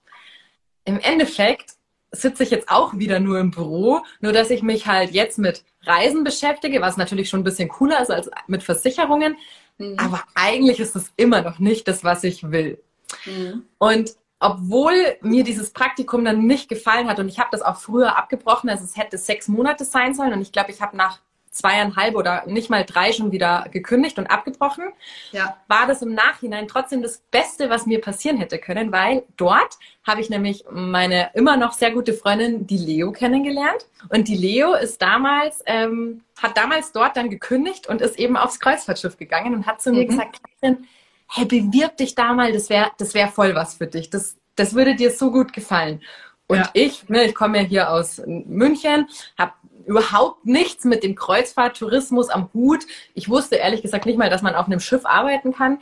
im 0.84 1.00
Endeffekt 1.00 1.76
sitze 2.10 2.42
ich 2.42 2.50
jetzt 2.50 2.70
auch 2.70 2.98
wieder 2.98 3.20
nur 3.20 3.40
im 3.40 3.52
Büro, 3.52 4.02
nur 4.20 4.34
dass 4.34 4.50
ich 4.50 4.64
mich 4.64 4.88
halt 4.88 5.12
jetzt 5.12 5.38
mit 5.38 5.64
Reisen 5.84 6.24
beschäftige, 6.24 6.82
was 6.82 6.98
natürlich 6.98 7.30
schon 7.30 7.42
ein 7.42 7.44
bisschen 7.44 7.70
cooler 7.70 8.02
ist 8.02 8.10
als 8.10 8.32
mit 8.48 8.64
Versicherungen. 8.64 9.36
Mhm. 9.78 9.98
Aber 9.98 10.24
eigentlich 10.36 10.80
ist 10.80 10.96
es 10.96 11.12
immer 11.16 11.42
noch 11.42 11.60
nicht 11.60 11.88
das, 11.88 12.04
was 12.04 12.24
ich 12.24 12.52
will. 12.52 12.82
Mhm. 13.26 13.66
Und 13.78 14.16
obwohl 14.40 14.94
mir 15.22 15.44
dieses 15.44 15.72
Praktikum 15.72 16.26
dann 16.26 16.46
nicht 16.46 16.68
gefallen 16.68 17.08
hat 17.08 17.20
und 17.20 17.30
ich 17.30 17.40
habe 17.40 17.50
das 17.52 17.62
auch 17.62 17.78
früher 17.78 18.18
abgebrochen, 18.18 18.70
also 18.70 18.84
es 18.84 18.98
hätte 18.98 19.18
sechs 19.18 19.48
Monate 19.48 19.86
sein 19.86 20.14
sollen 20.14 20.34
und 20.34 20.42
ich 20.42 20.52
glaube, 20.52 20.72
ich 20.72 20.82
habe 20.82 20.98
nach 20.98 21.20
zweieinhalb 21.54 22.16
oder 22.16 22.44
nicht 22.48 22.70
mal 22.70 22.84
drei 22.84 23.14
schon 23.14 23.32
wieder 23.32 23.68
gekündigt 23.72 24.18
und 24.18 24.28
abgebrochen, 24.28 24.86
ja. 25.32 25.58
war 25.68 25.86
das 25.88 26.02
im 26.02 26.14
Nachhinein 26.14 26.68
trotzdem 26.68 27.02
das 27.02 27.20
Beste, 27.30 27.70
was 27.70 27.86
mir 27.86 28.02
passieren 28.02 28.38
hätte 28.38 28.58
können, 28.58 28.92
weil 28.92 29.24
dort 29.38 29.78
habe 30.06 30.20
ich 30.20 30.30
nämlich 30.30 30.66
meine 30.72 31.30
immer 31.36 31.56
noch 31.56 31.74
sehr 31.74 31.92
gute 31.92 32.14
Freundin, 32.14 32.66
die 32.66 32.78
Leo, 32.78 33.12
kennengelernt. 33.12 33.88
Und 34.10 34.28
die 34.28 34.36
Leo 34.36 34.74
ist 34.74 35.02
damals, 35.02 35.62
ähm, 35.68 36.24
hat 36.42 36.58
damals 36.58 36.92
dort 36.92 37.16
dann 37.16 37.30
gekündigt 37.30 37.88
und 37.88 38.02
ist 38.02 38.18
eben 38.18 38.36
aufs 38.36 38.60
Kreuzfahrtschiff 38.60 39.18
gegangen 39.18 39.54
und 39.54 39.68
hat 39.68 39.82
zu 39.82 39.92
mhm. 39.92 39.98
mir 39.98 40.06
gesagt, 40.08 40.42
hey, 40.62 41.46
bewirb 41.46 41.98
dich 41.98 42.16
da 42.16 42.34
mal, 42.34 42.52
das 42.52 42.70
wäre 42.70 42.92
das 42.98 43.14
wär 43.14 43.28
voll 43.28 43.54
was 43.54 43.76
für 43.76 43.88
dich. 43.88 44.10
Das, 44.10 44.38
das 44.56 44.74
würde 44.74 44.96
dir 44.96 45.12
so 45.12 45.32
gut 45.32 45.54
gefallen. 45.54 46.02
Und 46.48 46.58
ja. 46.58 46.70
ich, 46.74 47.08
ne, 47.10 47.24
ich 47.24 47.36
komme 47.36 47.60
ja 47.60 47.64
hier 47.64 47.92
aus 47.92 48.22
München, 48.26 49.08
habe 49.38 49.54
überhaupt 49.86 50.46
nichts 50.46 50.86
mit 50.86 51.04
dem 51.04 51.16
Kreuzfahrttourismus 51.16 52.30
am 52.30 52.50
Hut. 52.54 52.86
Ich 53.14 53.30
wusste 53.30 53.56
ehrlich 53.56 53.82
gesagt 53.82 54.06
nicht 54.06 54.18
mal, 54.18 54.30
dass 54.30 54.42
man 54.42 54.56
auf 54.56 54.66
einem 54.66 54.80
Schiff 54.80 55.06
arbeiten 55.06 55.54
kann 55.54 55.82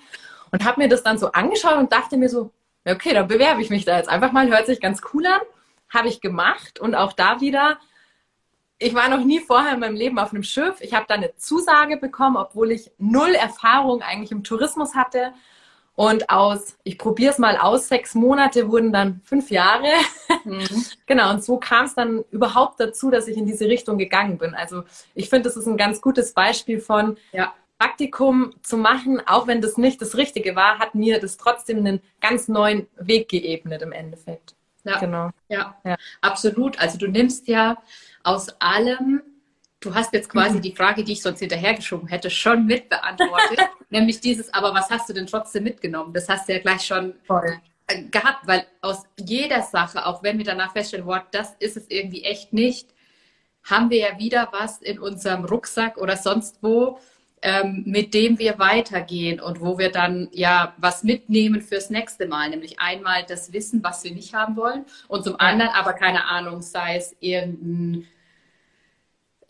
und 0.52 0.66
habe 0.66 0.82
mir 0.82 0.90
das 0.90 1.04
dann 1.04 1.18
so 1.18 1.32
angeschaut 1.32 1.78
und 1.78 1.92
dachte 1.92 2.18
mir 2.18 2.30
so, 2.30 2.52
okay, 2.86 3.14
dann 3.14 3.28
bewerbe 3.28 3.62
ich 3.62 3.70
mich 3.70 3.86
da 3.86 3.98
jetzt 3.98 4.10
einfach 4.10 4.32
mal, 4.32 4.50
hört 4.50 4.66
sich 4.66 4.80
ganz 4.80 5.02
cool 5.14 5.26
an. 5.26 5.42
Habe 5.90 6.08
ich 6.08 6.22
gemacht 6.22 6.80
und 6.80 6.96
auch 6.96 7.14
da 7.14 7.42
wieder, 7.42 7.78
ich 8.80 8.96
war 8.96 9.10
noch 9.10 9.24
nie 9.24 9.40
vorher 9.40 9.74
in 9.74 9.80
meinem 9.80 9.96
Leben 9.96 10.18
auf 10.18 10.34
einem 10.34 10.44
Schiff. 10.44 10.78
Ich 10.80 10.94
habe 10.94 11.06
da 11.08 11.16
eine 11.16 11.36
Zusage 11.36 11.98
bekommen, 11.98 12.38
obwohl 12.38 12.72
ich 12.72 12.92
null 12.98 13.36
Erfahrung 13.36 14.02
eigentlich 14.02 14.32
im 14.32 14.44
Tourismus 14.44 14.96
hatte. 14.96 15.34
Und 15.96 16.30
aus, 16.30 16.78
ich 16.84 16.98
probiere 16.98 17.32
es 17.32 17.38
mal 17.38 17.58
aus, 17.58 17.88
sechs 17.88 18.16
Monate 18.16 18.72
wurden 18.72 18.94
dann 18.94 19.22
fünf 19.24 19.52
Jahre. 19.52 19.88
Mhm. 20.46 20.86
genau, 21.06 21.32
und 21.32 21.44
so 21.44 21.58
kam 21.58 21.86
es 21.86 21.96
dann 21.96 22.24
überhaupt 22.32 22.80
dazu, 22.80 23.12
dass 23.12 23.28
ich 23.28 23.38
in 23.38 23.46
diese 23.46 23.66
Richtung 23.66 23.98
gegangen 23.98 24.38
bin. 24.38 24.56
Also 24.56 24.84
ich 25.14 25.30
finde, 25.30 25.44
das 25.44 25.58
ist 25.58 25.68
ein 25.68 25.78
ganz 25.78 26.02
gutes 26.02 26.34
Beispiel 26.34 26.80
von 26.80 27.18
ja. 27.34 27.54
Praktikum 27.78 28.54
zu 28.62 28.78
machen, 28.78 29.22
auch 29.26 29.48
wenn 29.48 29.62
das 29.62 29.78
nicht 29.78 30.02
das 30.02 30.16
Richtige 30.16 30.56
war, 30.56 30.80
hat 30.80 30.96
mir 30.96 31.20
das 31.20 31.38
trotzdem 31.38 31.80
einen 31.80 32.02
ganz 32.22 32.48
neuen 32.48 32.88
Weg 32.98 33.28
geebnet 33.28 33.82
im 33.82 33.92
Endeffekt. 33.92 34.56
Ja, 34.84 35.00
genau. 35.00 35.30
ja, 35.50 35.76
ja. 35.84 35.98
absolut. 36.22 36.80
Also 36.80 36.98
du 36.98 37.08
nimmst 37.08 37.48
ja 37.48 37.78
aus 38.24 38.50
allem 38.60 39.22
Du 39.82 39.96
hast 39.96 40.14
jetzt 40.14 40.30
quasi 40.30 40.58
mhm. 40.58 40.62
die 40.62 40.76
Frage, 40.76 41.04
die 41.04 41.14
ich 41.14 41.22
sonst 41.24 41.40
hinterhergeschoben 41.40 42.08
hätte, 42.08 42.30
schon 42.30 42.66
mit 42.66 42.88
beantwortet. 42.88 43.60
nämlich 43.90 44.22
dieses, 44.22 44.54
aber 44.54 44.74
was 44.74 44.90
hast 44.90 45.10
du 45.10 45.14
denn 45.14 45.28
trotzdem 45.28 45.64
mitgenommen? 45.64 46.14
Das 46.14 46.30
hast 46.30 46.48
du 46.48 46.54
ja 46.54 46.60
gleich 46.60 46.84
schon 46.84 47.16
Voll. 47.26 47.60
Äh, 47.88 48.04
gehabt, 48.04 48.48
weil 48.48 48.66
aus 48.82 49.04
jeder 49.20 49.64
Sache, 49.64 50.06
auch 50.06 50.22
wenn 50.22 50.38
wir 50.38 50.46
danach 50.46 50.72
feststellen, 50.74 51.08
wow, 51.08 51.22
das 51.32 51.56
ist 51.60 51.78
es 51.78 51.90
irgendwie 51.90 52.24
echt 52.24 52.54
nicht, 52.54 52.90
haben 53.64 53.90
wir 53.90 53.98
ja 53.98 54.20
wieder 54.20 54.50
was 54.52 54.82
in 54.82 55.00
unserem 55.00 55.46
Rucksack 55.46 55.98
oder 55.98 56.16
sonst 56.16 56.60
wo, 56.62 57.00
ähm, 57.42 57.84
mit 57.88 58.14
dem 58.14 58.38
wir 58.38 58.60
weitergehen 58.60 59.40
und 59.40 59.62
wo 59.62 59.80
wir 59.80 59.92
dann 59.92 60.30
ja 60.32 60.76
was 60.78 61.04
mitnehmen 61.04 61.62
fürs 61.62 61.90
nächste 61.90 62.28
Mal, 62.28 62.52
nämlich 62.52 62.80
einmal 62.80 63.26
das 63.28 63.52
Wissen, 63.52 63.84
was 63.84 64.04
wir 64.04 64.12
nicht 64.12 64.36
haben 64.36 64.56
wollen 64.56 64.86
und 65.08 65.24
zum 65.24 65.40
anderen 65.40 65.72
aber 65.72 65.94
keine 65.94 66.26
Ahnung, 66.26 66.62
sei 66.62 66.98
es 66.98 67.16
irgendein 67.20 68.08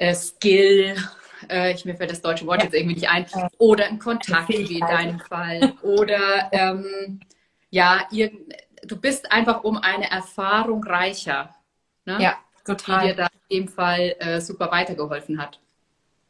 äh, 0.02 0.16
Skill, 0.16 0.96
äh, 1.50 1.74
ich 1.74 1.86
mir 1.86 1.96
fällt 1.96 2.10
das 2.10 2.22
deutsche 2.22 2.46
Wort 2.48 2.60
ja. 2.60 2.66
jetzt 2.66 2.74
irgendwie 2.74 2.96
nicht 2.96 3.10
ein, 3.10 3.26
oder 3.60 3.86
ein 3.86 4.00
Kontakt 4.00 4.50
wie 4.50 4.80
in 4.80 4.88
deinem 4.88 5.20
Fall 5.20 5.74
oder 5.84 6.50
ähm, 6.52 7.20
ja, 7.70 8.08
irgend, 8.12 8.54
du 8.84 9.00
bist 9.00 9.32
einfach 9.32 9.64
um 9.64 9.78
eine 9.78 10.10
Erfahrung 10.10 10.84
reicher. 10.84 11.56
Ne? 12.06 12.18
Ja, 12.20 12.38
total. 12.66 13.02
Die 13.02 13.08
dir 13.10 13.16
da 13.16 13.28
in 13.48 13.60
dem 13.60 13.68
Fall 13.68 14.16
äh, 14.20 14.42
super 14.42 14.72
weitergeholfen 14.72 15.40
hat. 15.40 15.60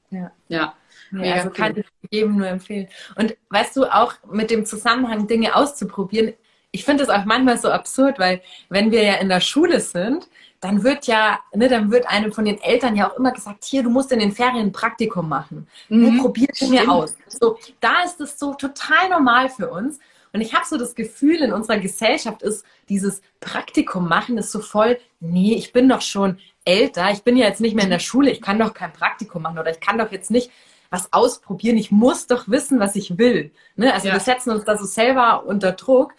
Ja. 0.09 0.31
Ja. 0.49 0.75
Ja, 1.13 1.35
also 1.35 1.49
kann 1.49 1.75
ich 1.77 1.85
jedem 2.09 2.37
nur 2.37 2.47
empfehlen. 2.47 2.87
Und 3.15 3.35
weißt 3.49 3.75
du, 3.77 3.85
auch 3.85 4.13
mit 4.29 4.51
dem 4.51 4.65
Zusammenhang 4.65 5.27
Dinge 5.27 5.55
auszuprobieren, 5.55 6.33
ich 6.71 6.85
finde 6.85 7.05
das 7.05 7.13
auch 7.13 7.25
manchmal 7.25 7.57
so 7.57 7.69
absurd, 7.69 8.17
weil 8.19 8.41
wenn 8.69 8.91
wir 8.91 9.03
ja 9.03 9.15
in 9.15 9.29
der 9.29 9.41
Schule 9.41 9.79
sind, 9.79 10.27
dann 10.61 10.83
wird 10.83 11.07
ja, 11.07 11.39
ne, 11.53 11.67
dann 11.67 11.91
wird 11.91 12.07
einem 12.07 12.31
von 12.31 12.45
den 12.45 12.61
Eltern 12.61 12.95
ja 12.95 13.09
auch 13.09 13.17
immer 13.17 13.31
gesagt, 13.31 13.63
hier, 13.63 13.83
du 13.83 13.89
musst 13.89 14.11
in 14.11 14.19
den 14.19 14.31
Ferien 14.31 14.67
ein 14.67 14.71
Praktikum 14.71 15.27
machen. 15.27 15.67
Mhm. 15.89 16.15
Ne, 16.15 16.21
probier 16.21 16.47
es 16.51 16.61
mir 16.69 16.89
aus. 16.89 17.17
So, 17.27 17.57
da 17.79 18.03
ist 18.03 18.21
es 18.21 18.37
so 18.37 18.53
total 18.53 19.09
normal 19.09 19.49
für 19.49 19.69
uns. 19.69 19.99
Und 20.33 20.39
ich 20.39 20.53
habe 20.53 20.65
so 20.65 20.77
das 20.77 20.95
Gefühl, 20.95 21.37
in 21.37 21.51
unserer 21.51 21.79
Gesellschaft 21.79 22.41
ist 22.41 22.63
dieses 22.87 23.21
Praktikum 23.41 24.07
machen 24.07 24.37
ist 24.37 24.51
so 24.51 24.59
voll, 24.59 24.97
nee, 25.19 25.55
ich 25.55 25.73
bin 25.73 25.89
doch 25.89 26.01
schon 26.01 26.37
älter, 26.63 27.11
ich 27.11 27.23
bin 27.23 27.35
ja 27.35 27.47
jetzt 27.47 27.59
nicht 27.59 27.75
mehr 27.75 27.83
in 27.83 27.89
der 27.89 27.99
Schule, 27.99 28.31
ich 28.31 28.41
kann 28.41 28.59
doch 28.59 28.73
kein 28.73 28.93
Praktikum 28.93 29.41
machen 29.41 29.59
oder 29.59 29.71
ich 29.71 29.81
kann 29.81 29.97
doch 29.97 30.11
jetzt 30.11 30.31
nicht 30.31 30.51
was 30.89 31.11
ausprobieren, 31.11 31.77
ich 31.77 31.91
muss 31.91 32.27
doch 32.27 32.47
wissen, 32.47 32.79
was 32.79 32.95
ich 32.95 33.17
will. 33.17 33.51
Ne? 33.75 33.93
Also 33.93 34.07
ja. 34.07 34.13
wir 34.13 34.19
setzen 34.19 34.51
uns 34.51 34.65
da 34.65 34.77
so 34.77 34.85
selber 34.85 35.45
unter 35.45 35.71
Druck. 35.71 36.13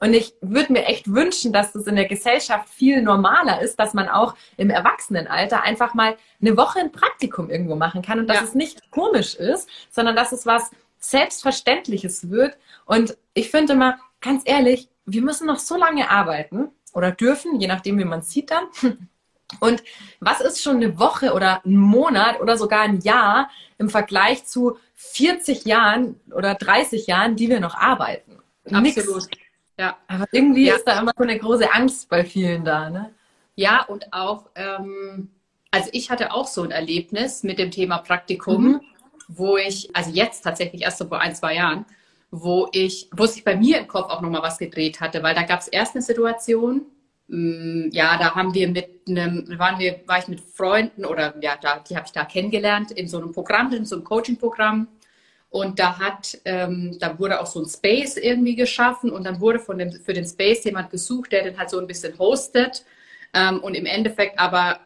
Und 0.00 0.14
ich 0.14 0.34
würde 0.40 0.72
mir 0.72 0.84
echt 0.86 1.12
wünschen, 1.12 1.52
dass 1.52 1.72
das 1.72 1.86
in 1.86 1.96
der 1.96 2.06
Gesellschaft 2.06 2.68
viel 2.68 3.02
normaler 3.02 3.60
ist, 3.62 3.76
dass 3.76 3.94
man 3.94 4.08
auch 4.08 4.34
im 4.56 4.70
Erwachsenenalter 4.70 5.62
einfach 5.62 5.94
mal 5.94 6.16
eine 6.40 6.56
Woche 6.56 6.78
ein 6.78 6.92
Praktikum 6.92 7.50
irgendwo 7.50 7.74
machen 7.74 8.02
kann 8.02 8.20
und 8.20 8.28
dass 8.28 8.38
ja. 8.38 8.44
es 8.44 8.54
nicht 8.54 8.90
komisch 8.90 9.34
ist, 9.34 9.68
sondern 9.90 10.14
dass 10.14 10.32
es 10.32 10.46
was 10.46 10.70
Selbstverständliches 11.00 12.30
wird. 12.30 12.56
Und 12.84 13.16
ich 13.34 13.50
finde 13.50 13.72
immer, 13.72 13.98
ganz 14.20 14.42
ehrlich, 14.44 14.88
wir 15.04 15.22
müssen 15.22 15.46
noch 15.46 15.58
so 15.58 15.76
lange 15.76 16.10
arbeiten 16.10 16.68
oder 16.92 17.10
dürfen, 17.10 17.60
je 17.60 17.66
nachdem, 17.66 17.98
wie 17.98 18.04
man 18.04 18.20
es 18.20 18.30
sieht 18.30 18.50
dann. 18.50 18.64
Und 19.60 19.82
was 20.20 20.42
ist 20.42 20.62
schon 20.62 20.76
eine 20.76 20.98
Woche 20.98 21.32
oder 21.32 21.64
ein 21.64 21.78
Monat 21.78 22.38
oder 22.42 22.58
sogar 22.58 22.82
ein 22.82 23.00
Jahr 23.00 23.48
im 23.78 23.88
Vergleich 23.88 24.44
zu 24.44 24.76
40 24.96 25.64
Jahren 25.64 26.20
oder 26.34 26.54
30 26.54 27.06
Jahren, 27.06 27.34
die 27.34 27.48
wir 27.48 27.58
noch 27.58 27.74
arbeiten? 27.74 28.40
Absolut. 28.70 28.82
Nix. 28.82 29.47
Ja. 29.78 29.96
Aber 30.08 30.26
irgendwie 30.32 30.66
ja. 30.66 30.74
ist 30.74 30.84
da 30.84 31.00
immer 31.00 31.12
so 31.16 31.22
eine 31.22 31.38
große 31.38 31.72
Angst 31.72 32.08
bei 32.08 32.24
vielen 32.24 32.64
da, 32.64 32.90
ne? 32.90 33.14
Ja, 33.54 33.84
und 33.84 34.12
auch, 34.12 34.46
ähm, 34.54 35.30
also 35.70 35.88
ich 35.92 36.10
hatte 36.10 36.32
auch 36.32 36.46
so 36.46 36.62
ein 36.62 36.70
Erlebnis 36.70 37.42
mit 37.42 37.58
dem 37.58 37.70
Thema 37.70 37.98
Praktikum, 37.98 38.64
mhm. 38.64 38.80
wo 39.28 39.56
ich, 39.56 39.94
also 39.94 40.10
jetzt 40.10 40.42
tatsächlich 40.42 40.82
erst 40.82 40.98
so 40.98 41.06
vor 41.06 41.20
ein, 41.20 41.34
zwei 41.34 41.54
Jahren, 41.54 41.84
wo 42.30 42.68
ich, 42.72 43.08
wo 43.12 43.26
sich 43.26 43.44
bei 43.44 43.56
mir 43.56 43.78
im 43.78 43.88
Kopf 43.88 44.10
auch 44.10 44.20
nochmal 44.20 44.42
was 44.42 44.58
gedreht 44.58 45.00
hatte, 45.00 45.22
weil 45.22 45.34
da 45.34 45.42
gab 45.42 45.60
es 45.60 45.68
erst 45.68 45.94
eine 45.94 46.02
Situation, 46.02 46.82
mh, 47.28 47.36
mm, 47.36 47.90
ja, 47.92 48.18
da 48.18 48.34
haben 48.34 48.54
wir 48.54 48.68
mit 48.68 48.88
einem, 49.08 49.58
waren 49.58 49.78
wir, 49.78 50.00
war 50.06 50.18
ich 50.18 50.28
mit 50.28 50.40
Freunden 50.40 51.04
oder 51.04 51.34
ja, 51.40 51.56
da, 51.60 51.78
die 51.78 51.96
habe 51.96 52.06
ich 52.06 52.12
da 52.12 52.24
kennengelernt 52.24 52.90
in 52.90 53.08
so 53.08 53.18
einem 53.18 53.32
Programm, 53.32 53.72
in 53.72 53.84
so 53.84 53.96
einem 53.96 54.04
Coaching-Programm 54.04 54.88
und 55.50 55.78
da 55.78 55.98
hat, 55.98 56.38
ähm, 56.44 56.96
da 57.00 57.18
wurde 57.18 57.40
auch 57.40 57.46
so 57.46 57.60
ein 57.60 57.68
Space 57.68 58.16
irgendwie 58.16 58.54
geschaffen 58.54 59.10
und 59.10 59.24
dann 59.24 59.40
wurde 59.40 59.58
von 59.58 59.78
dem, 59.78 59.92
für 59.92 60.12
den 60.12 60.26
Space 60.26 60.64
jemand 60.64 60.90
gesucht, 60.90 61.32
der 61.32 61.44
den 61.44 61.58
halt 61.58 61.70
so 61.70 61.78
ein 61.78 61.86
bisschen 61.86 62.18
hostet 62.18 62.84
ähm, 63.32 63.60
und 63.60 63.74
im 63.74 63.86
Endeffekt 63.86 64.38
aber 64.38 64.80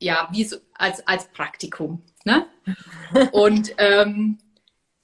ja, 0.00 0.28
wie 0.32 0.44
so, 0.44 0.56
als, 0.74 1.06
als 1.06 1.28
Praktikum. 1.28 2.02
Ne? 2.24 2.46
und, 3.32 3.74
ähm, 3.78 4.38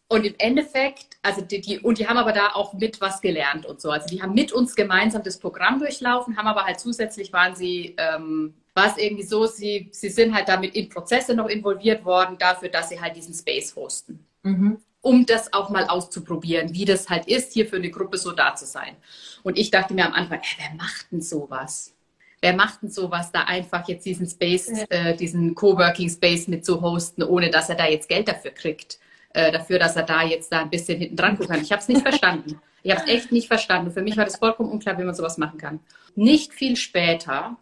und 0.09 0.25
im 0.25 0.35
Endeffekt, 0.39 1.17
also 1.23 1.41
die, 1.43 1.61
die, 1.61 1.79
und 1.81 1.99
die 1.99 2.07
haben 2.07 2.19
aber 2.19 2.33
da 2.33 2.51
auch 2.55 2.75
mit 2.75 3.01
was 3.01 3.21
gelernt 3.21 3.67
und 3.67 3.81
so. 3.81 3.91
Also 3.91 4.07
die 4.09 4.21
haben 4.21 4.35
mit 4.35 4.53
uns 4.53 4.75
gemeinsam 4.75 5.23
das 5.23 5.39
Programm 5.39 5.79
durchlaufen, 5.79 6.37
haben 6.37 6.47
aber 6.47 6.65
halt 6.65 6.79
zusätzlich 6.81 7.33
waren 7.33 7.55
sie, 7.57 7.95
ähm, 7.99 8.55
war 8.75 8.87
es 8.87 8.97
irgendwie 8.97 9.25
so, 9.25 9.47
sie, 9.47 9.89
sie 9.93 10.11
sind 10.11 10.35
halt 10.35 10.49
damit 10.49 10.75
in 10.75 10.89
Prozesse 10.89 11.35
noch 11.35 11.49
involviert 11.49 12.05
worden, 12.05 12.37
dafür, 12.39 12.69
dass 12.69 12.89
sie 12.89 13.01
halt 13.01 13.17
diesen 13.17 13.35
Space 13.35 13.75
hosten. 13.77 14.27
Mhm 14.43 14.79
um 15.05 15.27
das 15.27 15.53
auch 15.53 15.69
mal 15.69 15.87
auszuprobieren, 15.87 16.73
wie 16.73 16.87
das 16.87 17.11
halt 17.11 17.27
ist, 17.27 17.53
hier 17.53 17.67
für 17.67 17.77
eine 17.77 17.91
Gruppe 17.91 18.17
so 18.17 18.33
da 18.33 18.57
zu 18.57 18.65
sein. 18.65 18.97
Und 19.43 19.59
ich 19.59 19.71
dachte 19.71 19.93
mir 19.93 20.07
am 20.07 20.15
Anfang, 20.15 20.41
hey, 20.43 20.67
wer 20.67 20.77
macht 20.77 21.13
denn 21.13 21.21
sowas? 21.21 21.95
Wer 22.41 22.55
macht 22.55 22.83
denn 22.83 22.91
sowas, 22.91 23.31
da 23.31 23.43
einfach 23.43 23.87
jetzt 23.87 24.07
diesen 24.07 24.27
Space, 24.27 24.69
ja. 24.69 24.85
äh, 24.89 25.17
diesen 25.17 25.55
Coworking 25.55 26.09
Space 26.09 26.49
mit 26.49 26.65
zu 26.65 26.81
hosten, 26.81 27.23
ohne 27.23 27.51
dass 27.51 27.69
er 27.69 27.75
da 27.75 27.87
jetzt 27.87 28.09
Geld 28.09 28.29
dafür 28.29 28.53
kriegt? 28.53 28.99
Äh, 29.35 29.53
dafür, 29.53 29.79
dass 29.79 29.95
er 29.97 30.05
da 30.05 30.23
jetzt 30.23 30.51
da 30.51 30.63
ein 30.63 30.71
bisschen 30.71 30.99
hinten 30.99 31.17
dran 31.17 31.37
gucken 31.37 31.55
kann. 31.55 31.63
Ich 31.63 31.71
habe 31.71 31.83
es 31.83 31.89
nicht 31.89 32.03
verstanden. 32.09 32.59
Ich 32.83 32.91
habe 32.91 33.03
es 33.03 33.09
echt 33.09 33.31
nicht 33.31 33.49
verstanden. 33.49 33.91
Für 33.91 34.03
mich 34.03 34.17
war 34.17 34.25
das 34.25 34.37
vollkommen 34.37 34.71
unklar, 34.71 34.99
wie 34.99 35.05
man 35.05 35.15
sowas 35.15 35.37
machen 35.37 35.59
kann. 35.59 35.81
Nicht 36.15 36.55
viel 36.55 36.77
später, 36.77 37.59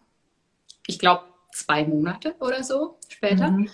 ich 0.87 0.97
glaube 0.97 1.23
zwei 1.53 1.85
Monate 1.85 2.35
oder 2.39 2.63
so 2.63 2.97
später, 3.07 3.51
mhm. 3.51 3.69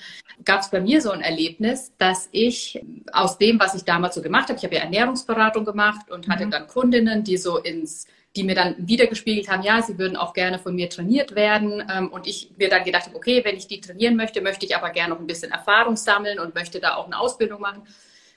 gab 0.45 0.61
es 0.61 0.69
bei 0.69 0.81
mir 0.81 1.01
so 1.01 1.11
ein 1.11 1.21
Erlebnis, 1.21 1.93
dass 1.97 2.29
ich 2.31 2.83
aus 3.11 3.37
dem, 3.37 3.59
was 3.59 3.75
ich 3.75 3.83
damals 3.83 4.15
so 4.15 4.21
gemacht 4.21 4.49
habe, 4.49 4.57
ich 4.57 4.63
habe 4.63 4.75
ja 4.75 4.81
Ernährungsberatung 4.81 5.65
gemacht 5.65 6.11
und 6.11 6.27
mhm. 6.27 6.31
hatte 6.31 6.47
dann 6.47 6.67
Kundinnen, 6.67 7.23
die 7.23 7.37
so 7.37 7.57
ins 7.57 8.07
die 8.35 8.43
mir 8.43 8.55
dann 8.55 8.75
wiedergespiegelt 8.77 9.49
haben, 9.49 9.63
ja, 9.63 9.81
sie 9.81 9.97
würden 9.97 10.15
auch 10.15 10.33
gerne 10.33 10.59
von 10.59 10.75
mir 10.75 10.89
trainiert 10.89 11.35
werden. 11.35 11.83
Ähm, 11.91 12.09
und 12.09 12.27
ich 12.27 12.51
mir 12.57 12.69
dann 12.69 12.83
gedacht 12.83 13.07
habe, 13.07 13.15
okay, 13.15 13.43
wenn 13.43 13.57
ich 13.57 13.67
die 13.67 13.81
trainieren 13.81 14.15
möchte, 14.15 14.41
möchte 14.41 14.65
ich 14.65 14.75
aber 14.75 14.91
gerne 14.91 15.13
noch 15.13 15.19
ein 15.19 15.27
bisschen 15.27 15.51
Erfahrung 15.51 15.95
sammeln 15.95 16.39
und 16.39 16.53
möchte 16.53 16.79
da 16.79 16.95
auch 16.95 17.07
eine 17.07 17.17
Ausbildung 17.17 17.59
machen. 17.59 17.81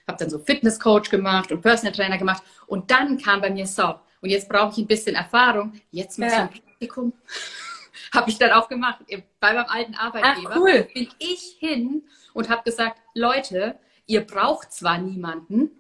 Habe 0.08 0.18
dann 0.18 0.30
so 0.30 0.38
Fitnesscoach 0.38 1.10
gemacht 1.10 1.52
und 1.52 1.60
Personal 1.60 1.92
Trainer 1.92 2.16
gemacht. 2.16 2.42
Und 2.66 2.90
dann 2.90 3.18
kam 3.18 3.42
bei 3.42 3.50
mir 3.50 3.66
so, 3.66 3.94
und 4.22 4.30
jetzt 4.30 4.48
brauche 4.48 4.72
ich 4.72 4.78
ein 4.78 4.86
bisschen 4.86 5.14
Erfahrung. 5.14 5.74
Jetzt 5.90 6.18
muss 6.18 6.32
ja. 6.32 6.48
ich 6.50 6.56
ein 6.56 6.62
Praktikum. 6.62 7.12
Habe 8.12 8.30
ich 8.30 8.38
dann 8.38 8.50
auch 8.50 8.68
gemacht. 8.68 9.00
Bei 9.40 9.54
meinem 9.54 9.68
alten 9.68 9.94
Arbeitgeber 9.94 10.50
Ach, 10.52 10.56
cool. 10.58 10.88
bin 10.94 11.08
ich 11.18 11.56
hin 11.58 12.02
und 12.34 12.48
habe 12.48 12.62
gesagt, 12.62 13.00
Leute, 13.14 13.78
ihr 14.06 14.20
braucht 14.26 14.72
zwar 14.72 14.98
niemanden, 14.98 15.70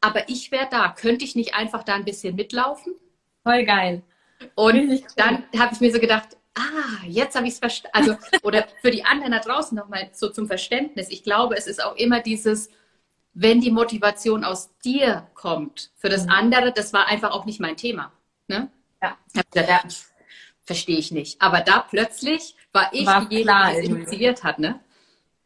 aber 0.00 0.28
ich 0.28 0.50
wäre 0.50 0.68
da. 0.70 0.90
Könnte 0.90 1.24
ich 1.24 1.34
nicht 1.34 1.54
einfach 1.54 1.82
da 1.82 1.94
ein 1.94 2.04
bisschen 2.04 2.36
mitlaufen? 2.36 2.94
Voll 3.42 3.64
geil. 3.64 4.02
Und 4.54 5.04
dann 5.16 5.44
habe 5.58 5.74
ich 5.74 5.80
mir 5.80 5.92
so 5.92 5.98
gedacht, 5.98 6.36
ah, 6.54 7.04
jetzt 7.06 7.36
habe 7.36 7.46
ich 7.46 7.54
es 7.54 7.58
verstanden. 7.58 7.96
Also, 7.96 8.16
oder 8.42 8.66
für 8.80 8.90
die 8.90 9.04
anderen 9.04 9.32
da 9.32 9.40
draußen 9.40 9.76
nochmal 9.76 10.10
so 10.12 10.30
zum 10.30 10.46
Verständnis. 10.46 11.08
Ich 11.10 11.22
glaube, 11.22 11.56
es 11.56 11.66
ist 11.66 11.82
auch 11.82 11.96
immer 11.96 12.20
dieses, 12.20 12.70
wenn 13.34 13.60
die 13.60 13.70
Motivation 13.70 14.44
aus 14.44 14.70
dir 14.78 15.28
kommt. 15.34 15.90
Für 15.96 16.08
das 16.08 16.24
mhm. 16.24 16.30
andere, 16.30 16.72
das 16.72 16.92
war 16.92 17.06
einfach 17.08 17.32
auch 17.32 17.44
nicht 17.44 17.60
mein 17.60 17.76
Thema. 17.76 18.12
Ne? 18.48 18.70
Ja. 19.02 19.16
Ich 19.32 19.42
ja, 19.54 19.80
verstehe 20.64 20.98
ich 20.98 21.10
nicht. 21.10 21.40
Aber 21.40 21.60
da 21.60 21.84
plötzlich 21.88 22.54
war 22.72 22.88
ich 22.92 23.06
war 23.06 23.26
diejenige, 23.26 23.52
die 23.72 23.78
es 23.78 23.88
initiiert 23.88 24.44
hat, 24.44 24.58
ne? 24.58 24.80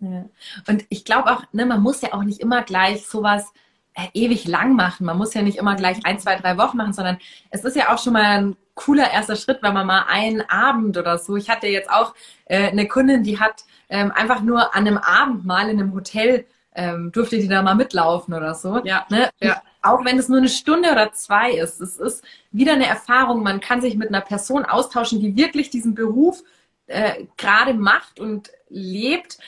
Ja. 0.00 0.24
Und 0.68 0.85
ich 0.88 1.05
glaube 1.05 1.33
auch, 1.33 1.44
ne, 1.53 1.64
man 1.64 1.83
muss 1.83 2.03
ja 2.03 2.12
auch 2.12 2.24
nicht 2.24 2.40
immer 2.40 2.62
gleich 2.62 3.07
sowas 3.07 3.53
äh, 3.94 4.09
ewig 4.12 4.46
lang 4.46 4.74
machen. 4.74 5.07
Man 5.07 5.16
muss 5.16 5.35
ja 5.35 5.42
nicht 5.42 5.57
immer 5.57 5.77
gleich 5.77 6.05
ein, 6.05 6.18
zwei, 6.18 6.37
drei 6.37 6.59
Wochen 6.59 6.77
machen, 6.77 6.92
sondern 6.92 7.18
es 7.50 7.64
ist 7.64 7.77
ja 7.77 7.94
auch 7.94 8.03
schon 8.03 8.12
mal 8.12 8.24
ein 8.24 8.57
cooler 8.74 9.11
erster 9.11 9.37
Schritt, 9.37 9.62
wenn 9.62 9.72
man 9.72 9.87
mal 9.87 10.05
einen 10.09 10.42
Abend 10.42 10.98
oder 10.98 11.16
so. 11.16 11.37
Ich 11.37 11.48
hatte 11.48 11.68
jetzt 11.68 11.90
auch 11.90 12.14
äh, 12.46 12.68
eine 12.68 12.88
Kundin, 12.88 13.22
die 13.22 13.38
hat 13.40 13.64
ähm, 13.88 14.12
einfach 14.12 14.42
nur 14.42 14.74
an 14.74 14.87
einem 14.87 14.98
Abend 14.98 15.46
mal 15.46 15.70
in 15.70 15.81
einem 15.81 15.94
Hotel 15.94 16.44
ähm, 16.74 17.12
durfte 17.12 17.38
die 17.38 17.48
da 17.48 17.62
mal 17.62 17.74
mitlaufen 17.74 18.35
oder 18.35 18.55
so. 18.55 18.81
Ja. 18.85 19.07
Ne? 19.09 19.31
ja. 19.40 19.62
Auch 19.85 20.05
wenn 20.05 20.18
es 20.18 20.29
nur 20.29 20.38
eine 20.38 20.49
Stunde 20.49 20.90
oder 20.90 21.12
zwei 21.12 21.53
ist. 21.53 21.81
Es 21.81 21.99
ist 21.99 22.25
wieder 22.53 22.73
eine 22.73 22.87
Erfahrung. 22.87 23.42
Man 23.42 23.61
kann 23.61 23.83
sich 23.83 23.97
mit 23.97 24.09
einer 24.09 24.23
Person 24.23 24.64
austauschen, 24.64 25.20
die 25.20 25.37
wirklich 25.37 25.68
diesen 25.68 25.94
Beruf 25.94 26.42
äh, 26.87 27.27
gerade 27.37 27.75
macht 27.75 28.18
und 28.18 28.51
lebt, 28.70 29.38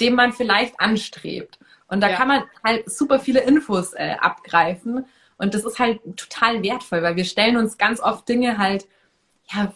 den 0.00 0.14
man 0.14 0.32
vielleicht 0.32 0.78
anstrebt. 0.78 1.58
Und 1.88 2.02
da 2.02 2.10
ja. 2.10 2.16
kann 2.16 2.28
man 2.28 2.44
halt 2.62 2.90
super 2.90 3.18
viele 3.18 3.40
Infos 3.40 3.94
äh, 3.94 4.16
abgreifen. 4.20 5.06
Und 5.38 5.54
das 5.54 5.64
ist 5.64 5.78
halt 5.78 6.00
total 6.16 6.62
wertvoll, 6.62 7.02
weil 7.02 7.16
wir 7.16 7.24
stellen 7.24 7.56
uns 7.56 7.78
ganz 7.78 8.00
oft 8.00 8.28
Dinge 8.28 8.58
halt, 8.58 8.86
ja, 9.50 9.72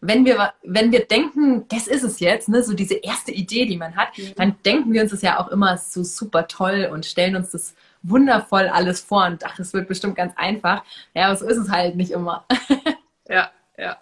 wenn 0.00 0.24
wir, 0.24 0.52
wenn 0.62 0.92
wir 0.92 1.06
denken, 1.06 1.66
das 1.68 1.86
ist 1.86 2.02
es 2.02 2.20
jetzt, 2.20 2.48
ne, 2.48 2.62
so 2.62 2.74
diese 2.74 2.94
erste 2.94 3.32
Idee, 3.32 3.66
die 3.66 3.76
man 3.76 3.96
hat, 3.96 4.18
mhm. 4.18 4.34
dann 4.36 4.56
denken 4.64 4.92
wir 4.92 5.02
uns 5.02 5.12
das 5.12 5.22
ja 5.22 5.38
auch 5.38 5.48
immer 5.48 5.78
so 5.78 6.02
super 6.02 6.46
toll 6.48 6.90
und 6.92 7.06
stellen 7.06 7.36
uns 7.36 7.50
das 7.50 7.74
wundervoll 8.04 8.68
alles 8.68 9.00
vor 9.00 9.26
und 9.26 9.44
ach, 9.44 9.58
es 9.58 9.72
wird 9.72 9.88
bestimmt 9.88 10.14
ganz 10.14 10.32
einfach. 10.36 10.84
Ja, 11.14 11.26
aber 11.26 11.36
so 11.36 11.46
ist 11.46 11.56
es 11.56 11.70
halt 11.70 11.96
nicht 11.96 12.12
immer. 12.12 12.44
ja, 13.28 13.50
ja. 13.76 13.96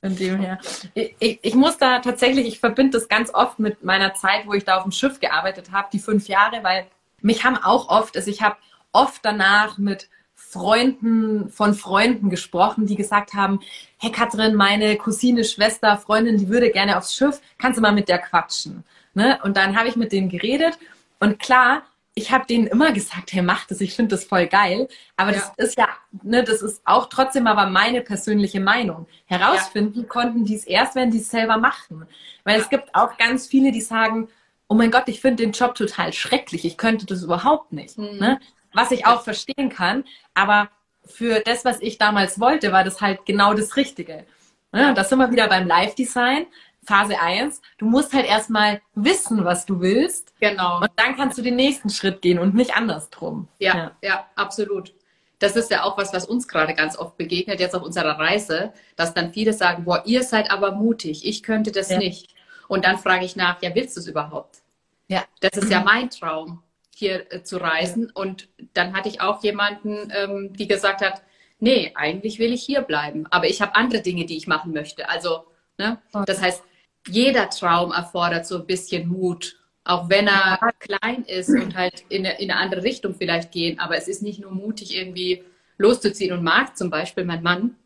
Von 0.00 0.16
dem 0.16 0.38
her. 0.38 0.58
Ich, 0.94 1.16
ich, 1.18 1.38
ich, 1.42 1.54
muss 1.54 1.78
da 1.78 1.98
tatsächlich, 1.98 2.46
ich 2.46 2.60
verbinde 2.60 2.98
das 2.98 3.08
ganz 3.08 3.32
oft 3.34 3.58
mit 3.58 3.82
meiner 3.82 4.14
Zeit, 4.14 4.46
wo 4.46 4.52
ich 4.52 4.64
da 4.64 4.76
auf 4.76 4.84
dem 4.84 4.92
Schiff 4.92 5.18
gearbeitet 5.18 5.72
habe, 5.72 5.88
die 5.92 5.98
fünf 5.98 6.28
Jahre, 6.28 6.62
weil 6.62 6.86
mich 7.20 7.44
haben 7.44 7.56
auch 7.56 7.88
oft, 7.88 8.16
also 8.16 8.30
ich 8.30 8.42
habe 8.42 8.56
oft 8.92 9.24
danach 9.24 9.78
mit 9.78 10.08
Freunden 10.34 11.50
von 11.50 11.74
Freunden 11.74 12.28
gesprochen, 12.28 12.86
die 12.86 12.96
gesagt 12.96 13.34
haben, 13.34 13.60
hey 13.98 14.10
Katrin, 14.10 14.54
meine 14.54 14.96
Cousine, 14.96 15.44
Schwester, 15.44 15.96
Freundin, 15.96 16.38
die 16.38 16.48
würde 16.48 16.70
gerne 16.70 16.96
aufs 16.96 17.14
Schiff, 17.14 17.40
kannst 17.58 17.78
du 17.78 17.82
mal 17.82 17.92
mit 17.92 18.08
der 18.08 18.18
quatschen? 18.18 18.84
Ne? 19.14 19.38
Und 19.44 19.56
dann 19.56 19.78
habe 19.78 19.88
ich 19.88 19.96
mit 19.96 20.12
denen 20.12 20.28
geredet 20.28 20.78
und 21.20 21.38
klar, 21.38 21.82
ich 22.20 22.30
habe 22.30 22.46
denen 22.46 22.66
immer 22.66 22.92
gesagt, 22.92 23.32
hey, 23.32 23.40
mach 23.42 23.66
das, 23.66 23.80
ich 23.80 23.94
finde 23.94 24.14
das 24.14 24.24
voll 24.24 24.46
geil. 24.46 24.88
Aber 25.16 25.32
ja. 25.32 25.38
das 25.56 25.68
ist 25.68 25.78
ja, 25.78 25.88
ne, 26.22 26.44
das 26.44 26.60
ist 26.60 26.82
auch 26.84 27.08
trotzdem 27.08 27.46
aber 27.46 27.66
meine 27.66 28.02
persönliche 28.02 28.60
Meinung. 28.60 29.06
Herausfinden 29.24 30.00
ja. 30.00 30.06
konnten 30.06 30.44
die 30.44 30.54
es 30.54 30.64
erst, 30.64 30.94
wenn 30.94 31.10
die 31.10 31.18
es 31.18 31.30
selber 31.30 31.56
machen. 31.56 32.06
Weil 32.44 32.56
ja. 32.56 32.62
es 32.62 32.68
gibt 32.68 32.94
auch 32.94 33.16
ganz 33.16 33.46
viele, 33.46 33.72
die 33.72 33.80
sagen, 33.80 34.28
oh 34.68 34.74
mein 34.74 34.90
Gott, 34.90 35.04
ich 35.06 35.20
finde 35.20 35.42
den 35.42 35.52
Job 35.52 35.74
total 35.74 36.12
schrecklich, 36.12 36.64
ich 36.64 36.76
könnte 36.76 37.06
das 37.06 37.22
überhaupt 37.22 37.72
nicht. 37.72 37.96
Mhm. 37.96 38.18
Ne? 38.18 38.40
Was 38.72 38.90
ich 38.90 39.06
auch 39.06 39.22
verstehen 39.22 39.70
kann, 39.70 40.04
aber 40.34 40.68
für 41.04 41.40
das, 41.40 41.64
was 41.64 41.80
ich 41.80 41.98
damals 41.98 42.38
wollte, 42.38 42.70
war 42.70 42.84
das 42.84 43.00
halt 43.00 43.24
genau 43.24 43.54
das 43.54 43.76
Richtige. 43.76 44.26
Ne? 44.72 44.94
Das 44.94 45.08
sind 45.08 45.18
wir 45.18 45.30
wieder 45.32 45.48
beim 45.48 45.66
Live-Design. 45.66 46.46
Phase 46.90 47.20
1, 47.20 47.62
du 47.78 47.86
musst 47.86 48.12
halt 48.12 48.26
erstmal 48.26 48.80
wissen, 48.96 49.44
was 49.44 49.64
du 49.64 49.80
willst. 49.80 50.34
Genau. 50.40 50.80
Und 50.80 50.90
dann 50.96 51.14
kannst 51.14 51.38
du 51.38 51.42
den 51.42 51.54
nächsten 51.54 51.88
Schritt 51.88 52.20
gehen 52.20 52.40
und 52.40 52.54
nicht 52.54 52.74
andersrum. 52.74 53.46
Ja, 53.60 53.76
ja, 53.76 53.96
ja, 54.02 54.26
absolut. 54.34 54.92
Das 55.38 55.54
ist 55.54 55.70
ja 55.70 55.84
auch 55.84 55.96
was, 55.96 56.12
was 56.12 56.26
uns 56.26 56.48
gerade 56.48 56.74
ganz 56.74 56.98
oft 56.98 57.16
begegnet, 57.16 57.60
jetzt 57.60 57.76
auf 57.76 57.82
unserer 57.82 58.18
Reise, 58.18 58.72
dass 58.96 59.14
dann 59.14 59.32
viele 59.32 59.52
sagen, 59.52 59.84
boah, 59.84 60.02
ihr 60.04 60.24
seid 60.24 60.50
aber 60.50 60.72
mutig, 60.72 61.24
ich 61.24 61.44
könnte 61.44 61.70
das 61.70 61.90
ja. 61.90 61.98
nicht. 61.98 62.34
Und 62.66 62.84
dann 62.84 62.98
frage 62.98 63.24
ich 63.24 63.36
nach, 63.36 63.62
ja, 63.62 63.72
willst 63.74 63.96
du 63.96 64.00
es 64.00 64.08
überhaupt? 64.08 64.58
Ja. 65.06 65.24
Das 65.40 65.56
ist 65.56 65.70
ja 65.70 65.82
mein 65.84 66.10
Traum, 66.10 66.62
hier 66.94 67.32
äh, 67.32 67.44
zu 67.44 67.58
reisen. 67.58 68.06
Ja. 68.08 68.20
Und 68.20 68.48
dann 68.74 68.94
hatte 68.94 69.08
ich 69.08 69.20
auch 69.20 69.44
jemanden, 69.44 70.12
ähm, 70.12 70.52
die 70.54 70.66
gesagt 70.66 71.02
hat, 71.02 71.22
nee, 71.60 71.92
eigentlich 71.94 72.40
will 72.40 72.52
ich 72.52 72.64
hier 72.64 72.82
bleiben, 72.82 73.26
aber 73.30 73.46
ich 73.46 73.62
habe 73.62 73.76
andere 73.76 74.02
Dinge, 74.02 74.26
die 74.26 74.36
ich 74.36 74.48
machen 74.48 74.72
möchte. 74.72 75.08
Also, 75.08 75.44
ne? 75.78 75.98
Das 76.26 76.42
heißt, 76.42 76.64
jeder 77.08 77.48
Traum 77.50 77.92
erfordert 77.92 78.46
so 78.46 78.58
ein 78.58 78.66
bisschen 78.66 79.08
Mut, 79.08 79.56
auch 79.84 80.08
wenn 80.08 80.28
er 80.28 80.58
ja. 80.60 80.72
klein 80.78 81.24
ist 81.24 81.48
und 81.48 81.74
halt 81.74 82.04
in 82.08 82.26
eine, 82.26 82.38
in 82.40 82.50
eine 82.50 82.60
andere 82.60 82.82
Richtung 82.82 83.14
vielleicht 83.14 83.52
gehen. 83.52 83.78
Aber 83.78 83.96
es 83.96 84.08
ist 84.08 84.22
nicht 84.22 84.40
nur 84.40 84.52
mutig, 84.52 84.96
irgendwie 84.96 85.44
loszuziehen. 85.78 86.32
Und 86.32 86.44
Marc 86.44 86.76
zum 86.76 86.90
Beispiel, 86.90 87.24
mein 87.24 87.42
Mann, 87.42 87.76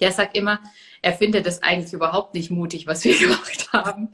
der 0.00 0.12
sagt 0.12 0.36
immer, 0.36 0.60
er 1.02 1.12
findet 1.12 1.46
es 1.46 1.62
eigentlich 1.62 1.92
überhaupt 1.92 2.34
nicht 2.34 2.50
mutig, 2.50 2.86
was 2.86 3.04
wir 3.04 3.18
gemacht 3.18 3.72
haben, 3.72 4.10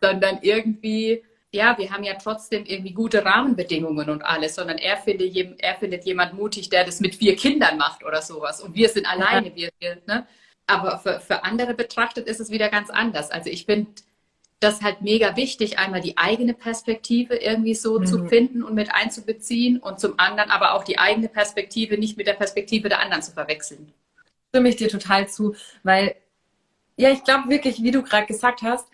sondern 0.00 0.38
irgendwie, 0.42 1.22
ja, 1.52 1.76
wir 1.78 1.90
haben 1.90 2.04
ja 2.04 2.14
trotzdem 2.14 2.64
irgendwie 2.64 2.92
gute 2.92 3.24
Rahmenbedingungen 3.24 4.08
und 4.08 4.22
alles, 4.22 4.54
sondern 4.54 4.78
er 4.78 4.96
findet, 4.96 5.60
er 5.60 5.74
findet 5.74 6.04
jemand 6.04 6.34
mutig, 6.34 6.70
der 6.70 6.84
das 6.84 7.00
mit 7.00 7.16
vier 7.16 7.36
Kindern 7.36 7.76
macht 7.76 8.04
oder 8.04 8.22
sowas. 8.22 8.60
Und 8.60 8.74
wir 8.74 8.88
sind 8.88 9.06
alleine, 9.06 9.54
wir, 9.54 9.70
wir 9.78 9.98
ne? 10.06 10.26
Aber 10.68 10.98
für, 10.98 11.18
für 11.18 11.42
andere 11.42 11.74
betrachtet 11.74 12.28
ist 12.28 12.38
es 12.38 12.50
wieder 12.50 12.68
ganz 12.68 12.90
anders. 12.90 13.32
Also 13.32 13.50
ich 13.50 13.64
finde 13.64 13.90
das 14.60 14.82
halt 14.82 15.02
mega 15.02 15.36
wichtig, 15.36 15.78
einmal 15.78 16.00
die 16.00 16.18
eigene 16.18 16.52
Perspektive 16.52 17.36
irgendwie 17.36 17.74
so 17.74 17.98
mhm. 17.98 18.06
zu 18.06 18.24
finden 18.26 18.62
und 18.62 18.74
mit 18.74 18.94
einzubeziehen 18.94 19.78
und 19.78 19.98
zum 19.98 20.14
anderen 20.18 20.50
aber 20.50 20.74
auch 20.74 20.84
die 20.84 20.98
eigene 20.98 21.28
Perspektive 21.28 21.96
nicht 21.96 22.16
mit 22.16 22.26
der 22.26 22.34
Perspektive 22.34 22.88
der 22.88 23.00
anderen 23.00 23.22
zu 23.22 23.32
verwechseln. 23.32 23.92
Stimme 24.50 24.68
ich 24.68 24.76
dir 24.76 24.88
total 24.88 25.28
zu, 25.28 25.54
weil 25.82 26.14
ja, 26.96 27.10
ich 27.10 27.22
glaube 27.24 27.48
wirklich, 27.48 27.82
wie 27.82 27.92
du 27.92 28.02
gerade 28.02 28.26
gesagt 28.26 28.62
hast, 28.62 28.88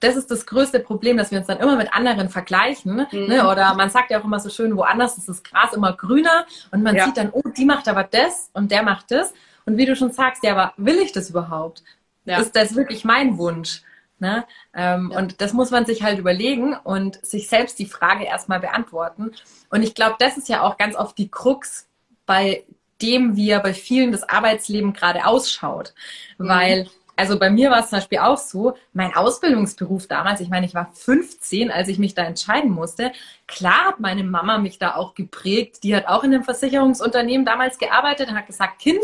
das 0.00 0.16
ist 0.16 0.30
das 0.30 0.44
größte 0.44 0.80
Problem, 0.80 1.16
dass 1.16 1.30
wir 1.30 1.38
uns 1.38 1.46
dann 1.46 1.58
immer 1.58 1.76
mit 1.76 1.94
anderen 1.94 2.28
vergleichen. 2.28 3.06
Mhm. 3.10 3.26
Ne? 3.26 3.48
Oder 3.48 3.74
man 3.74 3.90
sagt 3.90 4.10
ja 4.10 4.20
auch 4.20 4.24
immer 4.24 4.40
so 4.40 4.50
schön, 4.50 4.76
woanders 4.76 5.16
ist 5.16 5.28
das 5.28 5.42
Gras 5.42 5.72
immer 5.72 5.92
grüner 5.92 6.46
und 6.72 6.82
man 6.82 6.96
ja. 6.96 7.06
sieht 7.06 7.16
dann, 7.16 7.30
oh, 7.30 7.42
die 7.56 7.64
macht 7.64 7.88
aber 7.88 8.04
das 8.04 8.50
und 8.52 8.70
der 8.70 8.82
macht 8.82 9.10
das. 9.10 9.32
Und 9.66 9.76
wie 9.76 9.86
du 9.86 9.96
schon 9.96 10.12
sagst, 10.12 10.44
ja, 10.44 10.52
aber 10.52 10.74
will 10.76 10.98
ich 10.98 11.12
das 11.12 11.30
überhaupt? 11.30 11.82
Ja. 12.24 12.38
Ist 12.38 12.56
das 12.56 12.74
wirklich 12.74 13.04
mein 13.04 13.38
Wunsch? 13.38 13.82
Ne? 14.18 14.44
Ähm, 14.74 15.10
ja. 15.12 15.18
Und 15.18 15.40
das 15.40 15.52
muss 15.52 15.70
man 15.70 15.86
sich 15.86 16.02
halt 16.02 16.18
überlegen 16.18 16.74
und 16.74 17.24
sich 17.24 17.48
selbst 17.48 17.78
die 17.78 17.86
Frage 17.86 18.24
erstmal 18.24 18.60
beantworten. 18.60 19.32
Und 19.70 19.82
ich 19.82 19.94
glaube, 19.94 20.16
das 20.18 20.36
ist 20.36 20.48
ja 20.48 20.62
auch 20.62 20.76
ganz 20.76 20.94
oft 20.94 21.18
die 21.18 21.30
Krux 21.30 21.86
bei 22.26 22.64
dem, 23.02 23.36
wie 23.36 23.50
er 23.50 23.60
bei 23.60 23.74
vielen 23.74 24.12
das 24.12 24.28
Arbeitsleben 24.28 24.92
gerade 24.92 25.26
ausschaut. 25.26 25.94
Mhm. 26.38 26.48
Weil 26.48 26.90
also 27.16 27.38
bei 27.38 27.50
mir 27.50 27.70
war 27.70 27.80
es 27.80 27.90
zum 27.90 27.98
Beispiel 27.98 28.18
auch 28.18 28.38
so, 28.38 28.74
mein 28.92 29.14
Ausbildungsberuf 29.14 30.08
damals, 30.08 30.40
ich 30.40 30.48
meine, 30.48 30.66
ich 30.66 30.74
war 30.74 30.90
15, 30.92 31.70
als 31.70 31.88
ich 31.88 31.98
mich 31.98 32.14
da 32.14 32.24
entscheiden 32.24 32.70
musste. 32.70 33.12
Klar 33.46 33.86
hat 33.86 34.00
meine 34.00 34.24
Mama 34.24 34.58
mich 34.58 34.78
da 34.78 34.96
auch 34.96 35.14
geprägt. 35.14 35.84
Die 35.84 35.94
hat 35.94 36.06
auch 36.06 36.24
in 36.24 36.34
einem 36.34 36.44
Versicherungsunternehmen 36.44 37.46
damals 37.46 37.78
gearbeitet 37.78 38.30
und 38.30 38.36
hat 38.36 38.46
gesagt, 38.46 38.80
Kind, 38.80 39.02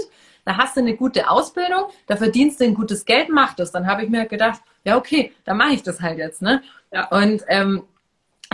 da 0.51 0.57
hast 0.57 0.77
du 0.77 0.81
eine 0.81 0.97
gute 0.97 1.31
Ausbildung, 1.31 1.85
da 2.09 2.17
verdienst 2.17 2.59
du 2.59 2.65
ein 2.65 2.75
gutes 2.75 3.05
Geld, 3.05 3.29
mach 3.29 3.55
das. 3.55 3.71
Dann 3.71 3.87
habe 3.87 4.03
ich 4.03 4.11
mir 4.11 4.27
gedacht, 4.27 4.61
ja, 4.83 4.97
okay, 4.97 5.33
dann 5.45 5.57
mache 5.57 5.75
ich 5.75 5.85
das 5.85 6.01
halt 6.01 6.19
jetzt. 6.19 6.43
Ne? 6.43 6.61
Ja. 6.93 7.07
Und 7.07 7.45
ähm, 7.47 7.85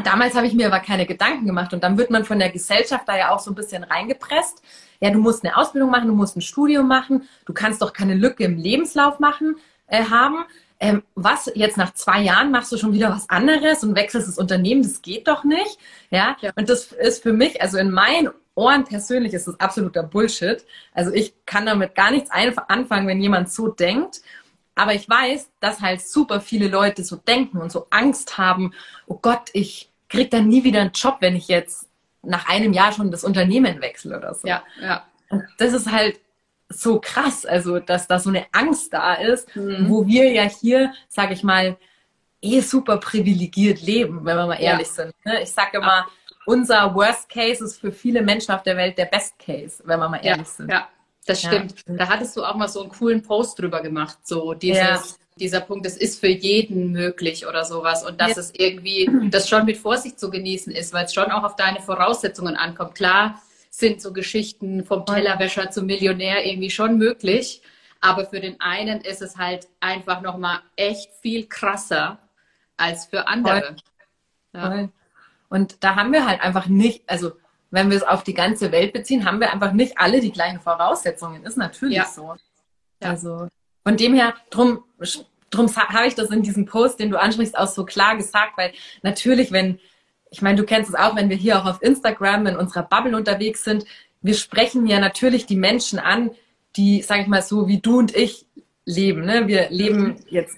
damals 0.05 0.35
habe 0.35 0.47
ich 0.47 0.53
mir 0.53 0.67
aber 0.67 0.81
keine 0.81 1.07
Gedanken 1.07 1.47
gemacht. 1.47 1.73
Und 1.73 1.83
dann 1.83 1.97
wird 1.97 2.11
man 2.11 2.27
von 2.27 2.39
der 2.39 2.51
Gesellschaft 2.51 3.09
da 3.09 3.17
ja 3.17 3.31
auch 3.31 3.39
so 3.39 3.51
ein 3.51 3.55
bisschen 3.55 3.83
reingepresst. 3.83 4.63
Ja, 5.01 5.09
du 5.09 5.19
musst 5.21 5.43
eine 5.43 5.57
Ausbildung 5.57 5.91
machen, 5.91 6.09
du 6.09 6.15
musst 6.15 6.37
ein 6.37 6.43
Studium 6.43 6.87
machen, 6.87 7.27
du 7.47 7.55
kannst 7.55 7.81
doch 7.81 7.95
keine 7.95 8.15
Lücke 8.15 8.45
im 8.45 8.59
Lebenslauf 8.59 9.19
machen, 9.19 9.57
äh, 9.87 10.05
haben. 10.05 10.45
Ähm, 10.79 11.03
was, 11.15 11.51
jetzt 11.55 11.79
nach 11.79 11.95
zwei 11.95 12.21
Jahren 12.21 12.51
machst 12.51 12.73
du 12.73 12.77
schon 12.77 12.93
wieder 12.93 13.09
was 13.09 13.31
anderes 13.31 13.83
und 13.83 13.97
wechselst 13.97 14.29
das 14.29 14.37
Unternehmen, 14.37 14.83
das 14.83 15.01
geht 15.01 15.29
doch 15.29 15.45
nicht. 15.45 15.79
Ja, 16.11 16.37
ja. 16.43 16.53
und 16.57 16.69
das 16.69 16.93
ist 16.93 17.23
für 17.23 17.33
mich, 17.33 17.63
also 17.63 17.79
in 17.79 17.91
meinen 17.91 18.29
Ohren 18.57 18.85
persönlich 18.85 19.35
ist 19.35 19.47
das 19.47 19.61
absoluter 19.61 20.03
Bullshit. 20.03 20.65
Also 20.93 21.13
ich 21.13 21.35
kann 21.45 21.67
damit 21.67 21.95
gar 21.95 22.11
nichts 22.11 22.31
anfangen, 22.31 23.07
wenn 23.07 23.21
jemand 23.21 23.53
so 23.53 23.69
denkt. 23.69 24.23
Aber 24.75 24.95
ich 24.95 25.09
weiß, 25.09 25.51
dass 25.61 25.81
halt 25.81 26.01
super 26.01 26.41
viele 26.41 26.69
Leute 26.69 27.05
so 27.05 27.17
denken 27.17 27.59
und 27.59 27.71
so 27.71 27.87
Angst 27.91 28.39
haben, 28.39 28.73
oh 29.07 29.19
Gott, 29.21 29.51
ich 29.53 29.91
krieg 30.09 30.31
dann 30.31 30.49
nie 30.49 30.65
wieder 30.65 30.81
einen 30.81 30.93
Job, 30.93 31.19
wenn 31.21 31.37
ich 31.37 31.49
jetzt 31.49 31.89
nach 32.23 32.49
einem 32.49 32.73
Jahr 32.73 32.93
schon 32.93 33.11
das 33.11 33.25
Unternehmen 33.25 33.81
wechsle 33.81 34.17
oder 34.17 34.35
so. 34.35 34.49
Ja, 34.49 34.63
ja. 34.81 35.07
Und 35.29 35.45
das 35.59 35.73
ist 35.73 35.91
halt 35.91 36.19
so 36.69 36.99
krass, 36.99 37.47
also 37.47 37.79
dass 37.79 38.09
da 38.09 38.19
so 38.19 38.31
eine 38.31 38.47
Angst 38.53 38.93
da 38.93 39.15
ist, 39.15 39.55
mhm. 39.55 39.89
wo 39.89 40.07
wir 40.07 40.33
ja 40.33 40.43
hier, 40.45 40.93
sage 41.09 41.35
ich 41.35 41.43
mal, 41.43 41.77
eh 42.41 42.61
super 42.61 42.99
privilegiert 42.99 43.83
leben, 43.83 44.25
wenn 44.25 44.37
wir 44.37 44.47
mal 44.47 44.55
ehrlich 44.61 44.89
ja. 44.89 44.93
sind. 44.93 45.15
Ne? 45.25 45.43
Ich 45.43 45.53
sage 45.53 45.79
immer, 45.79 45.87
ja 45.87 46.07
unser 46.47 46.95
Worst 46.95 47.29
Case 47.29 47.63
ist 47.63 47.79
für 47.79 47.93
viele 47.93 48.23
Menschen 48.23 48.53
auf 48.53 48.63
der 48.63 48.77
Welt 48.77 48.97
der 48.97 49.07
Best 49.07 49.39
Case, 49.39 49.83
wenn 49.85 49.99
wir 49.99 50.09
mal 50.09 50.25
ehrlich 50.25 50.47
ja, 50.47 50.53
sind. 50.53 50.71
Ja, 50.71 50.89
das 51.27 51.41
stimmt. 51.41 51.75
Ja. 51.87 51.95
Da 51.97 52.09
hattest 52.09 52.37
du 52.37 52.45
auch 52.45 52.55
mal 52.55 52.69
so 52.69 52.81
einen 52.81 52.91
coolen 52.91 53.23
Post 53.23 53.59
drüber 53.59 53.83
gemacht, 53.83 54.19
so 54.23 54.55
dieses, 54.55 54.81
ja. 54.81 55.03
dieser 55.39 55.61
Punkt, 55.61 55.85
es 55.87 55.97
ist 55.97 56.21
für 56.21 56.29
jeden 56.29 56.93
möglich 56.93 57.47
oder 57.47 57.65
sowas 57.65 58.05
und 58.07 58.21
dass 58.21 58.37
es 58.37 58.53
irgendwie, 58.55 59.11
das 59.31 59.49
schon 59.49 59.65
mit 59.65 59.77
Vorsicht 59.77 60.19
zu 60.19 60.31
genießen 60.31 60.73
ist, 60.73 60.95
weil 60.95 61.05
es 61.05 61.15
schon 61.15 61.31
auch 61.31 61.43
auf 61.43 61.57
deine 61.57 61.81
Voraussetzungen 61.81 62.57
ankommt. 62.57 62.95
Klar 62.95 63.43
sind 63.71 64.01
so 64.01 64.13
Geschichten 64.13 64.85
vom 64.85 65.05
Tellerwäscher 65.05 65.71
zum 65.71 65.87
Millionär 65.87 66.47
irgendwie 66.47 66.71
schon 66.71 66.97
möglich, 66.97 67.61
aber 68.01 68.25
für 68.25 68.41
den 68.41 68.61
einen 68.61 69.01
ist 69.01 69.21
es 69.21 69.37
halt 69.37 69.69
einfach 69.81 70.23
nochmal 70.23 70.61
echt 70.77 71.11
viel 71.21 71.47
krasser 71.47 72.19
als 72.77 73.07
für 73.07 73.27
andere. 73.27 73.63
Voll. 73.63 73.77
Ja. 74.55 74.89
Und 75.49 75.83
da 75.85 75.97
haben 75.97 76.13
wir 76.13 76.27
halt 76.27 76.41
einfach 76.41 76.67
nicht, 76.67 77.09
also 77.09 77.33
wenn 77.71 77.91
wir 77.91 77.97
es 77.97 78.03
auf 78.03 78.23
die 78.23 78.35
ganze 78.35 78.73
Welt 78.73 78.93
beziehen, 78.93 79.25
haben 79.25 79.41
wir 79.41 79.53
einfach 79.53 79.73
nicht 79.73 79.99
alle 79.99 80.21
die 80.21 80.33
gleichen 80.33 80.61
Voraussetzungen. 80.61 81.45
Ist 81.45 81.57
natürlich 81.57 81.97
ja. 81.97 82.07
so. 82.07 82.35
Ja. 83.03 83.11
Also 83.11 83.49
von 83.85 83.97
dem 83.97 84.15
her, 84.15 84.35
drum, 84.51 84.85
drum 85.51 85.75
habe 85.77 86.07
ich 86.07 86.15
das 86.15 86.31
in 86.31 86.43
diesem 86.43 86.67
Post, 86.67 86.99
den 86.99 87.11
du 87.11 87.21
ansprichst, 87.21 87.57
auch 87.57 87.69
so 87.69 87.85
klar 87.85 88.17
gesagt, 88.17 88.57
weil 88.57 88.73
natürlich, 89.03 89.53
wenn, 89.53 89.79
ich 90.31 90.43
meine, 90.43 90.57
du 90.57 90.65
kennst 90.65 90.91
es 90.91 90.97
auch, 90.97 91.15
wenn 91.17 91.31
wir 91.31 91.37
hier 91.37 91.59
auch 91.59 91.67
auf 91.67 91.83
Instagram 91.83 92.47
in 92.47 92.57
unserer 92.57 92.83
Bubble 92.83 93.17
unterwegs 93.17 93.63
sind, 93.63 93.85
wir 94.23 94.35
sprechen 94.35 94.87
ja 94.87 94.99
natürlich 94.99 95.47
die 95.47 95.57
Menschen 95.57 95.99
an, 95.99 96.31
die, 96.77 97.03
sage 97.03 97.23
ich 97.23 97.29
mal 97.29 97.43
so, 97.43 97.69
wie 97.69 97.81
du 97.81 97.99
und 97.99 98.15
ich 98.15 98.47
leben. 98.85 99.25
Ne? 99.25 99.47
Wir 99.47 99.71
leben 99.71 100.03
mhm. 100.03 100.17
jetzt 100.29 100.57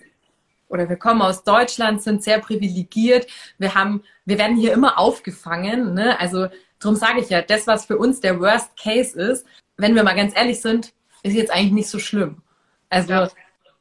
oder 0.69 0.89
wir 0.89 0.97
kommen 0.97 1.23
aus 1.23 1.45
Deutschland, 1.45 2.03
sind 2.03 2.23
sehr 2.23 2.39
privilegiert. 2.39 3.27
Wir 3.59 3.75
haben, 3.75 4.03
wir 4.25 4.39
werden 4.39 4.57
hier 4.57 4.73
immer 4.73 4.99
aufgefangen. 4.99 5.95
Ne? 5.95 6.19
Also 6.21 6.49
darum 6.79 6.97
sage 6.97 7.21
ich 7.21 7.31
ja, 7.31 7.43
das, 7.43 7.67
was 7.67 7.87
für 7.87 7.99
uns 7.99 8.21
der 8.21 8.41
Worst 8.41 8.77
Case 8.77 9.19
ist, 9.21 9.47
wenn 9.77 9.95
wir 9.95 10.03
mal 10.03 10.17
ganz 10.17 10.37
ehrlich 10.37 10.61
sind, 10.61 10.93
ist 11.23 11.35
jetzt 11.35 11.53
eigentlich 11.53 11.73
nicht 11.73 11.89
so 11.89 11.99
schlimm. 11.99 12.43
Also 12.91 13.13
ja. 13.13 13.29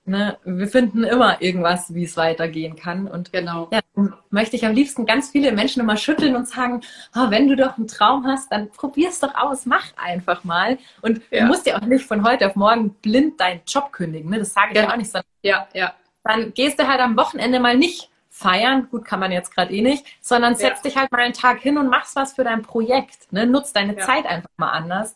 ne, 0.06 0.38
wir 0.44 0.68
finden 0.68 1.04
immer 1.04 1.42
irgendwas, 1.42 1.94
wie 1.94 2.04
es 2.04 2.18
weitergehen 2.18 2.76
kann. 2.76 3.08
Und 3.08 3.32
genau. 3.32 3.70
ja, 3.72 3.82
möchte 4.30 4.56
ich 4.56 4.66
am 4.66 4.74
liebsten 4.74 5.06
ganz 5.06 5.30
viele 5.30 5.52
Menschen 5.52 5.82
immer 5.82 5.98
schütteln 5.98 6.36
und 6.36 6.48
sagen, 6.48 6.82
oh, 7.16 7.30
wenn 7.30 7.48
du 7.48 7.56
doch 7.56 7.78
einen 7.78 7.88
Traum 7.88 8.26
hast, 8.26 8.52
dann 8.52 8.70
probier's 8.70 9.20
doch 9.20 9.36
aus, 9.36 9.66
mach 9.66 9.86
einfach 9.98 10.44
mal. 10.44 10.78
Und 11.02 11.22
ja. 11.32 11.42
du 11.42 11.48
musst 11.48 11.66
ja 11.66 11.78
auch 11.78 11.86
nicht 11.86 12.06
von 12.06 12.24
heute 12.24 12.48
auf 12.48 12.56
morgen 12.56 12.92
blind 13.02 13.40
deinen 13.40 13.62
Job 13.68 13.92
kündigen. 13.92 14.30
Ne? 14.30 14.40
Das 14.40 14.54
sage 14.54 14.70
ich 14.72 14.78
ja, 14.78 14.84
ja 14.84 14.92
auch 14.92 14.98
nicht, 14.98 15.12
sondern 15.12 15.28
ja, 15.42 15.68
ja 15.74 15.94
dann 16.24 16.54
gehst 16.54 16.80
du 16.80 16.88
halt 16.88 17.00
am 17.00 17.18
Wochenende 17.18 17.60
mal 17.60 17.78
nicht 17.78 18.10
feiern, 18.30 18.88
gut 18.90 19.04
kann 19.06 19.20
man 19.20 19.32
jetzt 19.32 19.54
gerade 19.54 19.74
eh 19.74 19.82
nicht, 19.82 20.06
sondern 20.22 20.56
setz 20.56 20.78
ja. 20.78 20.82
dich 20.84 20.98
halt 20.98 21.12
mal 21.12 21.22
einen 21.22 21.34
Tag 21.34 21.60
hin 21.60 21.78
und 21.78 21.90
machst 21.90 22.16
was 22.16 22.34
für 22.34 22.44
dein 22.44 22.62
Projekt. 22.62 23.32
Ne? 23.32 23.48
Nutz 23.48 23.74
deine 23.74 23.98
ja. 23.98 24.06
Zeit 24.06 24.26
einfach 24.26 24.50
mal 24.58 24.72
anders. 24.72 25.16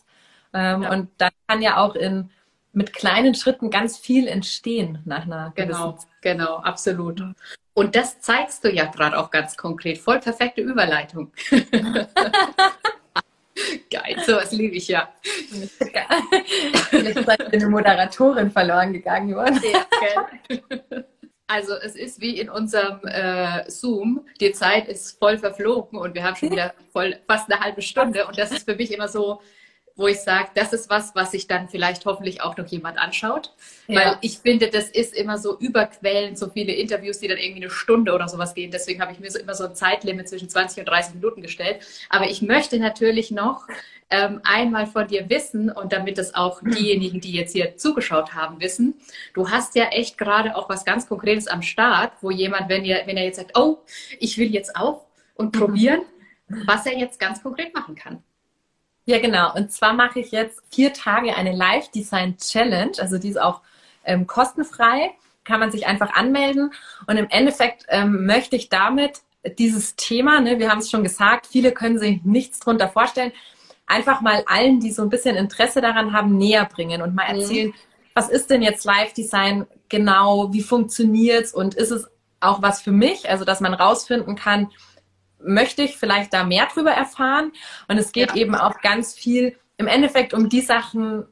Ähm, 0.53 0.83
ja. 0.83 0.91
Und 0.91 1.09
dann 1.17 1.31
kann 1.47 1.61
ja 1.61 1.77
auch 1.77 1.95
in 1.95 2.31
mit 2.73 2.93
kleinen 2.93 3.35
Schritten 3.35 3.69
ganz 3.69 3.97
viel 3.97 4.27
entstehen 4.27 4.99
nach 5.05 5.23
einer 5.23 5.51
genau, 5.55 5.97
genau, 6.21 6.57
absolut. 6.57 7.21
Und 7.73 7.95
das 7.95 8.21
zeigst 8.21 8.63
du 8.63 8.71
ja 8.71 8.85
gerade 8.85 9.17
auch 9.17 9.29
ganz 9.29 9.57
konkret. 9.57 9.97
Voll 9.97 10.19
perfekte 10.19 10.61
Überleitung. 10.61 11.31
Geil, 13.89 14.17
sowas 14.25 14.51
liebe 14.51 14.75
ich 14.75 14.87
ja. 14.87 15.09
Vielleicht 16.89 17.17
ist 17.17 17.29
eine 17.29 17.67
Moderatorin 17.67 18.51
verloren 18.51 18.93
gegangen 18.93 19.35
worden. 19.35 19.59
Ja, 19.71 20.25
also 21.47 21.73
es 21.75 21.95
ist 21.95 22.21
wie 22.21 22.39
in 22.39 22.49
unserem 22.49 23.01
äh, 23.03 23.69
Zoom, 23.69 24.25
die 24.39 24.53
Zeit 24.53 24.87
ist 24.87 25.19
voll 25.19 25.37
verflogen 25.37 25.99
und 25.99 26.15
wir 26.15 26.23
haben 26.23 26.37
schon 26.37 26.51
wieder 26.51 26.73
voll 26.93 27.17
fast 27.27 27.51
eine 27.51 27.59
halbe 27.59 27.81
Stunde 27.81 28.25
und 28.25 28.37
das 28.37 28.51
ist 28.51 28.63
für 28.63 28.75
mich 28.75 28.93
immer 28.93 29.09
so, 29.09 29.41
wo 29.95 30.07
ich 30.07 30.19
sage, 30.19 30.49
das 30.55 30.73
ist 30.73 30.89
was, 30.89 31.13
was 31.15 31.31
sich 31.31 31.47
dann 31.47 31.69
vielleicht 31.69 32.05
hoffentlich 32.05 32.41
auch 32.41 32.57
noch 32.57 32.65
jemand 32.67 32.97
anschaut. 32.97 33.53
Ja. 33.87 33.99
Weil 33.99 34.17
ich 34.21 34.39
finde, 34.39 34.69
das 34.69 34.89
ist 34.89 35.13
immer 35.13 35.37
so 35.37 35.57
überquellend, 35.57 36.37
so 36.37 36.49
viele 36.49 36.73
Interviews, 36.73 37.19
die 37.19 37.27
dann 37.27 37.37
irgendwie 37.37 37.63
eine 37.63 37.69
Stunde 37.69 38.13
oder 38.13 38.27
sowas 38.27 38.53
gehen. 38.53 38.71
Deswegen 38.71 39.01
habe 39.01 39.11
ich 39.11 39.19
mir 39.19 39.29
so 39.29 39.39
immer 39.39 39.53
so 39.53 39.65
ein 39.65 39.75
Zeitlimit 39.75 40.29
zwischen 40.29 40.49
20 40.49 40.79
und 40.79 40.85
30 40.85 41.15
Minuten 41.15 41.41
gestellt. 41.41 41.85
Aber 42.09 42.29
ich 42.29 42.41
möchte 42.41 42.79
natürlich 42.79 43.31
noch 43.31 43.67
ähm, 44.09 44.41
einmal 44.43 44.87
von 44.87 45.07
dir 45.07 45.29
wissen 45.29 45.71
und 45.71 45.93
damit 45.93 46.17
das 46.17 46.35
auch 46.35 46.61
diejenigen, 46.65 47.21
die 47.21 47.31
jetzt 47.31 47.53
hier 47.53 47.77
zugeschaut 47.77 48.33
haben, 48.33 48.59
wissen, 48.59 48.95
du 49.33 49.49
hast 49.49 49.75
ja 49.75 49.85
echt 49.85 50.17
gerade 50.17 50.55
auch 50.55 50.69
was 50.69 50.85
ganz 50.85 51.07
Konkretes 51.07 51.47
am 51.47 51.61
Start, 51.61 52.13
wo 52.21 52.31
jemand, 52.31 52.69
wenn, 52.69 52.85
ihr, 52.85 53.01
wenn 53.05 53.17
er 53.17 53.25
jetzt 53.25 53.37
sagt, 53.37 53.57
oh, 53.57 53.79
ich 54.19 54.37
will 54.37 54.51
jetzt 54.51 54.75
auch 54.75 55.05
und 55.35 55.51
probieren, 55.51 56.01
was 56.65 56.85
er 56.85 56.97
jetzt 56.97 57.19
ganz 57.19 57.41
konkret 57.41 57.73
machen 57.73 57.95
kann. 57.95 58.23
Ja, 59.05 59.19
genau. 59.19 59.53
Und 59.55 59.71
zwar 59.71 59.93
mache 59.93 60.19
ich 60.19 60.31
jetzt 60.31 60.61
vier 60.71 60.93
Tage 60.93 61.35
eine 61.35 61.53
Live-Design-Challenge. 61.53 62.93
Also 62.99 63.17
die 63.17 63.29
ist 63.29 63.41
auch 63.41 63.61
ähm, 64.05 64.27
kostenfrei. 64.27 65.11
Kann 65.43 65.59
man 65.59 65.71
sich 65.71 65.87
einfach 65.87 66.13
anmelden. 66.13 66.71
Und 67.07 67.17
im 67.17 67.27
Endeffekt 67.29 67.85
ähm, 67.89 68.25
möchte 68.25 68.55
ich 68.55 68.69
damit 68.69 69.21
dieses 69.57 69.95
Thema, 69.95 70.39
ne, 70.39 70.59
wir 70.59 70.69
haben 70.69 70.79
es 70.79 70.89
schon 70.89 71.03
gesagt, 71.03 71.47
viele 71.47 71.71
können 71.71 71.97
sich 71.97 72.23
nichts 72.23 72.59
drunter 72.59 72.89
vorstellen, 72.89 73.31
einfach 73.87 74.21
mal 74.21 74.43
allen, 74.47 74.79
die 74.79 74.91
so 74.91 75.01
ein 75.01 75.09
bisschen 75.09 75.35
Interesse 75.35 75.81
daran 75.81 76.13
haben, 76.13 76.37
näher 76.37 76.65
bringen 76.65 77.01
und 77.01 77.15
mal 77.15 77.33
mhm. 77.33 77.41
erzählen, 77.41 77.67
mhm. 77.69 77.73
was 78.13 78.29
ist 78.29 78.49
denn 78.49 78.61
jetzt 78.61 78.85
Live-Design 78.85 79.65
genau, 79.89 80.53
wie 80.53 80.61
funktioniert's 80.61 81.53
und 81.53 81.73
ist 81.75 81.91
es 81.91 82.07
auch 82.39 82.61
was 82.61 82.81
für 82.81 82.91
mich, 82.91 83.29
also 83.29 83.45
dass 83.45 83.59
man 83.59 83.73
rausfinden 83.73 84.35
kann, 84.35 84.71
möchte 85.45 85.83
ich 85.83 85.97
vielleicht 85.97 86.33
da 86.33 86.43
mehr 86.43 86.67
drüber 86.73 86.91
erfahren. 86.91 87.51
Und 87.87 87.97
es 87.97 88.11
geht 88.11 88.31
ja. 88.31 88.35
eben 88.35 88.55
auch 88.55 88.81
ganz 88.81 89.13
viel 89.13 89.55
im 89.77 89.87
Endeffekt 89.87 90.33
um 90.33 90.49
die 90.49 90.61
Sachen, 90.61 91.25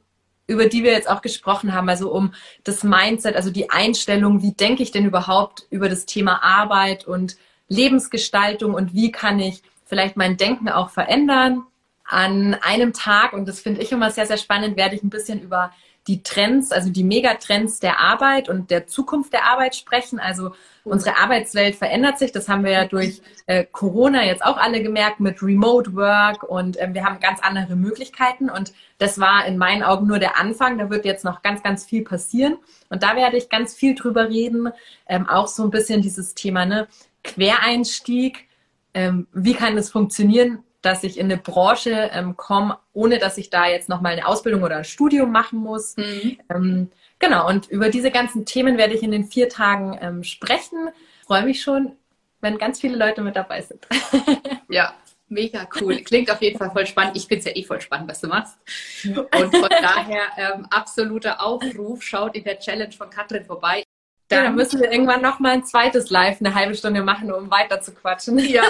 über 0.46 0.66
die 0.66 0.82
wir 0.82 0.90
jetzt 0.90 1.08
auch 1.08 1.22
gesprochen 1.22 1.72
haben, 1.72 1.88
also 1.88 2.10
um 2.12 2.34
das 2.64 2.82
Mindset, 2.82 3.36
also 3.36 3.50
die 3.50 3.70
Einstellung, 3.70 4.42
wie 4.42 4.52
denke 4.52 4.82
ich 4.82 4.90
denn 4.90 5.04
überhaupt 5.04 5.66
über 5.70 5.88
das 5.88 6.06
Thema 6.06 6.42
Arbeit 6.42 7.06
und 7.06 7.36
Lebensgestaltung 7.68 8.74
und 8.74 8.92
wie 8.92 9.12
kann 9.12 9.38
ich 9.38 9.62
vielleicht 9.84 10.16
mein 10.16 10.36
Denken 10.36 10.68
auch 10.68 10.90
verändern. 10.90 11.64
An 12.04 12.54
einem 12.62 12.92
Tag, 12.92 13.32
und 13.32 13.46
das 13.46 13.60
finde 13.60 13.80
ich 13.80 13.92
immer 13.92 14.10
sehr, 14.10 14.26
sehr 14.26 14.38
spannend, 14.38 14.76
werde 14.76 14.96
ich 14.96 15.04
ein 15.04 15.10
bisschen 15.10 15.40
über 15.40 15.72
die 16.06 16.22
Trends, 16.22 16.72
also 16.72 16.90
die 16.90 17.04
Megatrends 17.04 17.78
der 17.78 18.00
Arbeit 18.00 18.48
und 18.48 18.70
der 18.70 18.86
Zukunft 18.86 19.32
der 19.32 19.44
Arbeit 19.44 19.76
sprechen. 19.76 20.18
Also 20.18 20.52
unsere 20.82 21.18
Arbeitswelt 21.18 21.76
verändert 21.76 22.18
sich. 22.18 22.32
Das 22.32 22.48
haben 22.48 22.64
wir 22.64 22.70
ja 22.70 22.84
durch 22.86 23.20
äh, 23.46 23.64
Corona 23.70 24.24
jetzt 24.24 24.44
auch 24.44 24.56
alle 24.56 24.82
gemerkt 24.82 25.20
mit 25.20 25.42
Remote 25.42 25.94
Work 25.94 26.42
und 26.42 26.80
ähm, 26.80 26.94
wir 26.94 27.04
haben 27.04 27.20
ganz 27.20 27.40
andere 27.42 27.76
Möglichkeiten. 27.76 28.48
Und 28.48 28.72
das 28.98 29.20
war 29.20 29.44
in 29.44 29.58
meinen 29.58 29.82
Augen 29.82 30.06
nur 30.06 30.18
der 30.18 30.38
Anfang. 30.38 30.78
Da 30.78 30.88
wird 30.88 31.04
jetzt 31.04 31.24
noch 31.24 31.42
ganz, 31.42 31.62
ganz 31.62 31.84
viel 31.84 32.02
passieren. 32.02 32.56
Und 32.88 33.02
da 33.02 33.14
werde 33.14 33.36
ich 33.36 33.50
ganz 33.50 33.74
viel 33.74 33.94
drüber 33.94 34.28
reden. 34.28 34.70
Ähm, 35.06 35.28
auch 35.28 35.48
so 35.48 35.64
ein 35.64 35.70
bisschen 35.70 36.00
dieses 36.00 36.34
Thema, 36.34 36.64
ne? 36.64 36.88
Quereinstieg. 37.22 38.48
Ähm, 38.94 39.26
wie 39.32 39.54
kann 39.54 39.76
das 39.76 39.90
funktionieren? 39.90 40.64
Dass 40.82 41.04
ich 41.04 41.18
in 41.18 41.26
eine 41.26 41.36
Branche 41.36 42.10
ähm, 42.12 42.36
komme, 42.36 42.78
ohne 42.92 43.18
dass 43.18 43.38
ich 43.38 43.50
da 43.50 43.68
jetzt 43.68 43.88
nochmal 43.88 44.12
eine 44.12 44.26
Ausbildung 44.26 44.62
oder 44.62 44.78
ein 44.78 44.84
Studium 44.84 45.30
machen 45.30 45.58
muss. 45.58 45.96
Mhm. 45.96 46.38
Ähm, 46.48 46.90
genau, 47.18 47.48
und 47.48 47.68
über 47.68 47.90
diese 47.90 48.10
ganzen 48.10 48.46
Themen 48.46 48.78
werde 48.78 48.94
ich 48.94 49.02
in 49.02 49.10
den 49.10 49.24
vier 49.24 49.48
Tagen 49.48 49.98
ähm, 50.00 50.24
sprechen. 50.24 50.88
Freue 51.26 51.44
mich 51.44 51.62
schon, 51.62 51.96
wenn 52.40 52.58
ganz 52.58 52.80
viele 52.80 52.96
Leute 52.96 53.20
mit 53.20 53.36
dabei 53.36 53.60
sind. 53.60 53.86
ja, 54.68 54.94
mega 55.28 55.68
cool. 55.80 55.98
Klingt 56.02 56.30
auf 56.30 56.40
jeden 56.40 56.58
Fall 56.58 56.70
voll 56.70 56.86
spannend. 56.86 57.16
Ich 57.16 57.26
finde 57.26 57.40
es 57.40 57.44
ja 57.44 57.52
eh 57.54 57.64
voll 57.64 57.80
spannend, 57.80 58.08
was 58.10 58.20
du 58.20 58.28
machst. 58.28 58.58
Und 59.04 59.56
von 59.56 59.68
daher 59.68 60.22
ähm, 60.36 60.66
absoluter 60.70 61.42
Aufruf, 61.42 62.02
schaut 62.02 62.34
in 62.34 62.44
der 62.44 62.58
Challenge 62.58 62.92
von 62.92 63.10
Katrin 63.10 63.44
vorbei. 63.44 63.82
Dann 64.30 64.44
ja, 64.44 64.50
müssen 64.50 64.80
wir 64.80 64.92
irgendwann 64.92 65.22
noch 65.22 65.40
mal 65.40 65.50
ein 65.50 65.64
zweites 65.64 66.08
Live 66.08 66.40
eine 66.40 66.54
halbe 66.54 66.76
Stunde 66.76 67.02
machen, 67.02 67.32
um 67.32 67.50
weiter 67.50 67.80
zu 67.80 67.92
quatschen. 67.92 68.38
Ja, 68.38 68.62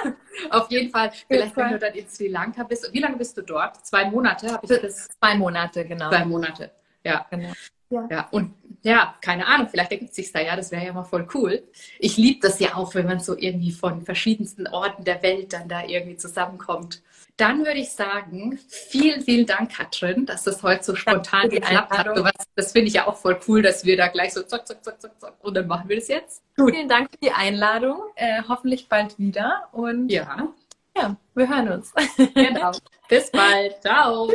auf 0.50 0.70
jeden 0.70 0.90
Fall. 0.90 1.10
Vielleicht, 1.26 1.56
wenn 1.56 1.70
du 1.70 1.78
dann 1.78 1.94
in 1.94 2.06
Sri 2.06 2.28
Lanka 2.28 2.64
bist. 2.64 2.92
Wie 2.92 3.00
lange 3.00 3.16
bist 3.16 3.34
du 3.38 3.40
dort? 3.40 3.84
Zwei 3.84 4.10
Monate? 4.10 4.52
Habe 4.52 4.66
ich 4.70 4.80
das? 4.80 5.08
Zwei 5.08 5.34
Monate, 5.34 5.86
genau. 5.86 6.10
Zwei 6.10 6.24
Monate, 6.26 6.70
ja. 7.02 7.26
Genau. 7.30 7.52
Ja. 7.88 8.08
ja, 8.10 8.28
und 8.32 8.52
ja, 8.82 9.14
keine 9.20 9.46
Ahnung, 9.46 9.68
vielleicht 9.70 9.92
ergibt 9.92 10.12
sich 10.12 10.32
da 10.32 10.40
ja, 10.40 10.56
das 10.56 10.72
wäre 10.72 10.84
ja 10.84 10.92
mal 10.92 11.04
voll 11.04 11.26
cool. 11.34 11.62
Ich 12.00 12.16
liebe 12.16 12.40
das 12.40 12.58
ja 12.58 12.74
auch, 12.74 12.96
wenn 12.96 13.06
man 13.06 13.20
so 13.20 13.38
irgendwie 13.38 13.70
von 13.70 14.02
verschiedensten 14.02 14.66
Orten 14.66 15.04
der 15.04 15.22
Welt 15.22 15.52
dann 15.52 15.68
da 15.68 15.84
irgendwie 15.84 16.16
zusammenkommt. 16.16 17.00
Dann 17.36 17.66
würde 17.66 17.80
ich 17.80 17.92
sagen, 17.92 18.58
vielen, 18.68 19.20
vielen 19.20 19.44
Dank, 19.44 19.74
Katrin, 19.74 20.24
dass 20.24 20.44
das 20.44 20.62
heute 20.62 20.82
so 20.82 20.94
spontan 20.94 21.50
geklappt 21.50 21.92
hat. 21.92 22.08
Das 22.54 22.72
finde 22.72 22.88
ich 22.88 22.94
ja 22.94 23.06
auch 23.06 23.16
voll 23.16 23.38
cool, 23.46 23.60
dass 23.60 23.84
wir 23.84 23.96
da 23.96 24.08
gleich 24.08 24.32
so 24.32 24.42
zack, 24.42 24.66
zack, 24.66 24.82
zack, 24.82 25.00
zack, 25.00 25.20
zack 25.20 25.34
und 25.40 25.54
dann 25.54 25.66
machen 25.66 25.88
wir 25.88 25.96
das 25.96 26.08
jetzt. 26.08 26.42
Gut. 26.56 26.74
Vielen 26.74 26.88
Dank 26.88 27.10
für 27.10 27.18
die 27.18 27.32
Einladung. 27.32 28.00
Äh, 28.14 28.42
hoffentlich 28.48 28.88
bald 28.88 29.18
wieder. 29.18 29.68
Und 29.72 30.08
ja, 30.08 30.48
ja, 30.96 31.16
wir 31.34 31.48
hören 31.48 31.68
uns. 31.68 31.92
Genau. 32.34 32.72
Bis 33.08 33.30
bald. 33.30 33.82
Ciao. 33.82 34.30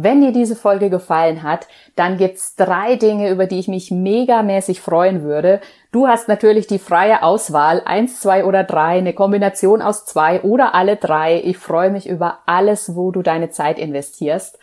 Wenn 0.00 0.20
dir 0.20 0.30
diese 0.30 0.54
Folge 0.54 0.90
gefallen 0.90 1.42
hat, 1.42 1.66
dann 1.96 2.18
gibt's 2.18 2.54
drei 2.54 2.94
Dinge, 2.94 3.30
über 3.30 3.46
die 3.46 3.58
ich 3.58 3.66
mich 3.66 3.90
megamäßig 3.90 4.80
freuen 4.80 5.24
würde. 5.24 5.60
Du 5.90 6.06
hast 6.06 6.28
natürlich 6.28 6.68
die 6.68 6.78
freie 6.78 7.24
Auswahl, 7.24 7.82
eins, 7.84 8.20
zwei 8.20 8.44
oder 8.44 8.62
drei, 8.62 8.98
eine 8.98 9.12
Kombination 9.12 9.82
aus 9.82 10.04
zwei 10.04 10.42
oder 10.42 10.72
alle 10.76 10.94
drei. 10.94 11.42
Ich 11.42 11.58
freue 11.58 11.90
mich 11.90 12.08
über 12.08 12.38
alles, 12.46 12.94
wo 12.94 13.10
du 13.10 13.22
deine 13.22 13.50
Zeit 13.50 13.76
investierst. 13.80 14.60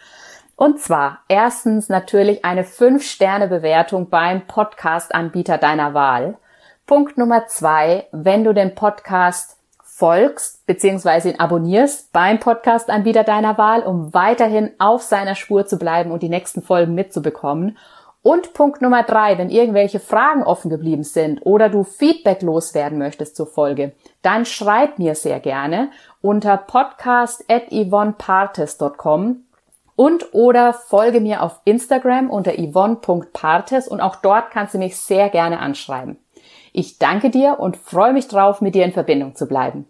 Und 0.56 0.80
zwar 0.80 1.20
erstens 1.28 1.90
natürlich 1.90 2.46
eine 2.46 2.64
5-Sterne-Bewertung 2.64 4.10
beim 4.10 4.48
Podcast-Anbieter 4.48 5.58
deiner 5.58 5.94
Wahl. 5.94 6.38
Punkt 6.86 7.18
Nummer 7.18 7.46
zwei, 7.48 8.08
wenn 8.14 8.46
du 8.46 8.54
den 8.54 8.74
Podcast 8.74 9.55
folgst 9.98 10.66
bzw. 10.66 11.30
ihn 11.30 11.40
abonnierst 11.40 12.12
beim 12.12 12.42
Podcast-Anbieter 12.42 13.24
deiner 13.24 13.58
Wahl, 13.58 13.82
um 13.82 14.14
weiterhin 14.14 14.72
auf 14.78 15.04
seiner 15.04 15.36
Spur 15.36 15.66
zu 15.68 15.78
bleiben 15.78 16.12
und 16.12 16.22
die 16.22 16.28
nächsten 16.28 16.62
Folgen 16.62 16.96
mitzubekommen. 16.96 17.78
Und 18.22 18.54
Punkt 18.54 18.82
Nummer 18.82 19.04
drei, 19.04 19.38
wenn 19.38 19.50
irgendwelche 19.50 20.02
Fragen 20.02 20.44
offen 20.44 20.70
geblieben 20.70 21.04
sind 21.04 21.40
oder 21.46 21.70
du 21.70 21.86
Feedback 21.86 22.42
loswerden 22.42 22.98
möchtest 22.98 23.38
zur 23.38 23.48
Folge, 23.48 23.94
dann 24.22 24.46
schreib 24.46 25.00
mir 25.00 25.16
sehr 25.16 25.40
gerne 25.40 25.92
unter 26.22 26.58
podcast.yvonnepartes.com 26.58 29.46
und 29.96 30.34
oder 30.34 30.74
folge 30.74 31.22
mir 31.22 31.42
auf 31.42 31.62
Instagram 31.64 32.30
unter 32.30 32.60
yvonne.partes 32.60 33.88
und 33.88 34.02
auch 34.02 34.18
dort 34.18 34.52
kannst 34.52 34.74
du 34.74 34.78
mich 34.78 34.98
sehr 34.98 35.30
gerne 35.30 35.60
anschreiben. 35.60 36.18
Ich 36.78 37.00
danke 37.00 37.30
dir 37.30 37.62
und 37.62 37.78
freue 37.78 38.12
mich 38.12 38.28
drauf, 38.28 38.60
mit 38.60 38.76
dir 38.76 38.84
in 38.84 38.92
Verbindung 38.92 39.34
zu 39.34 39.48
bleiben. 39.48 39.86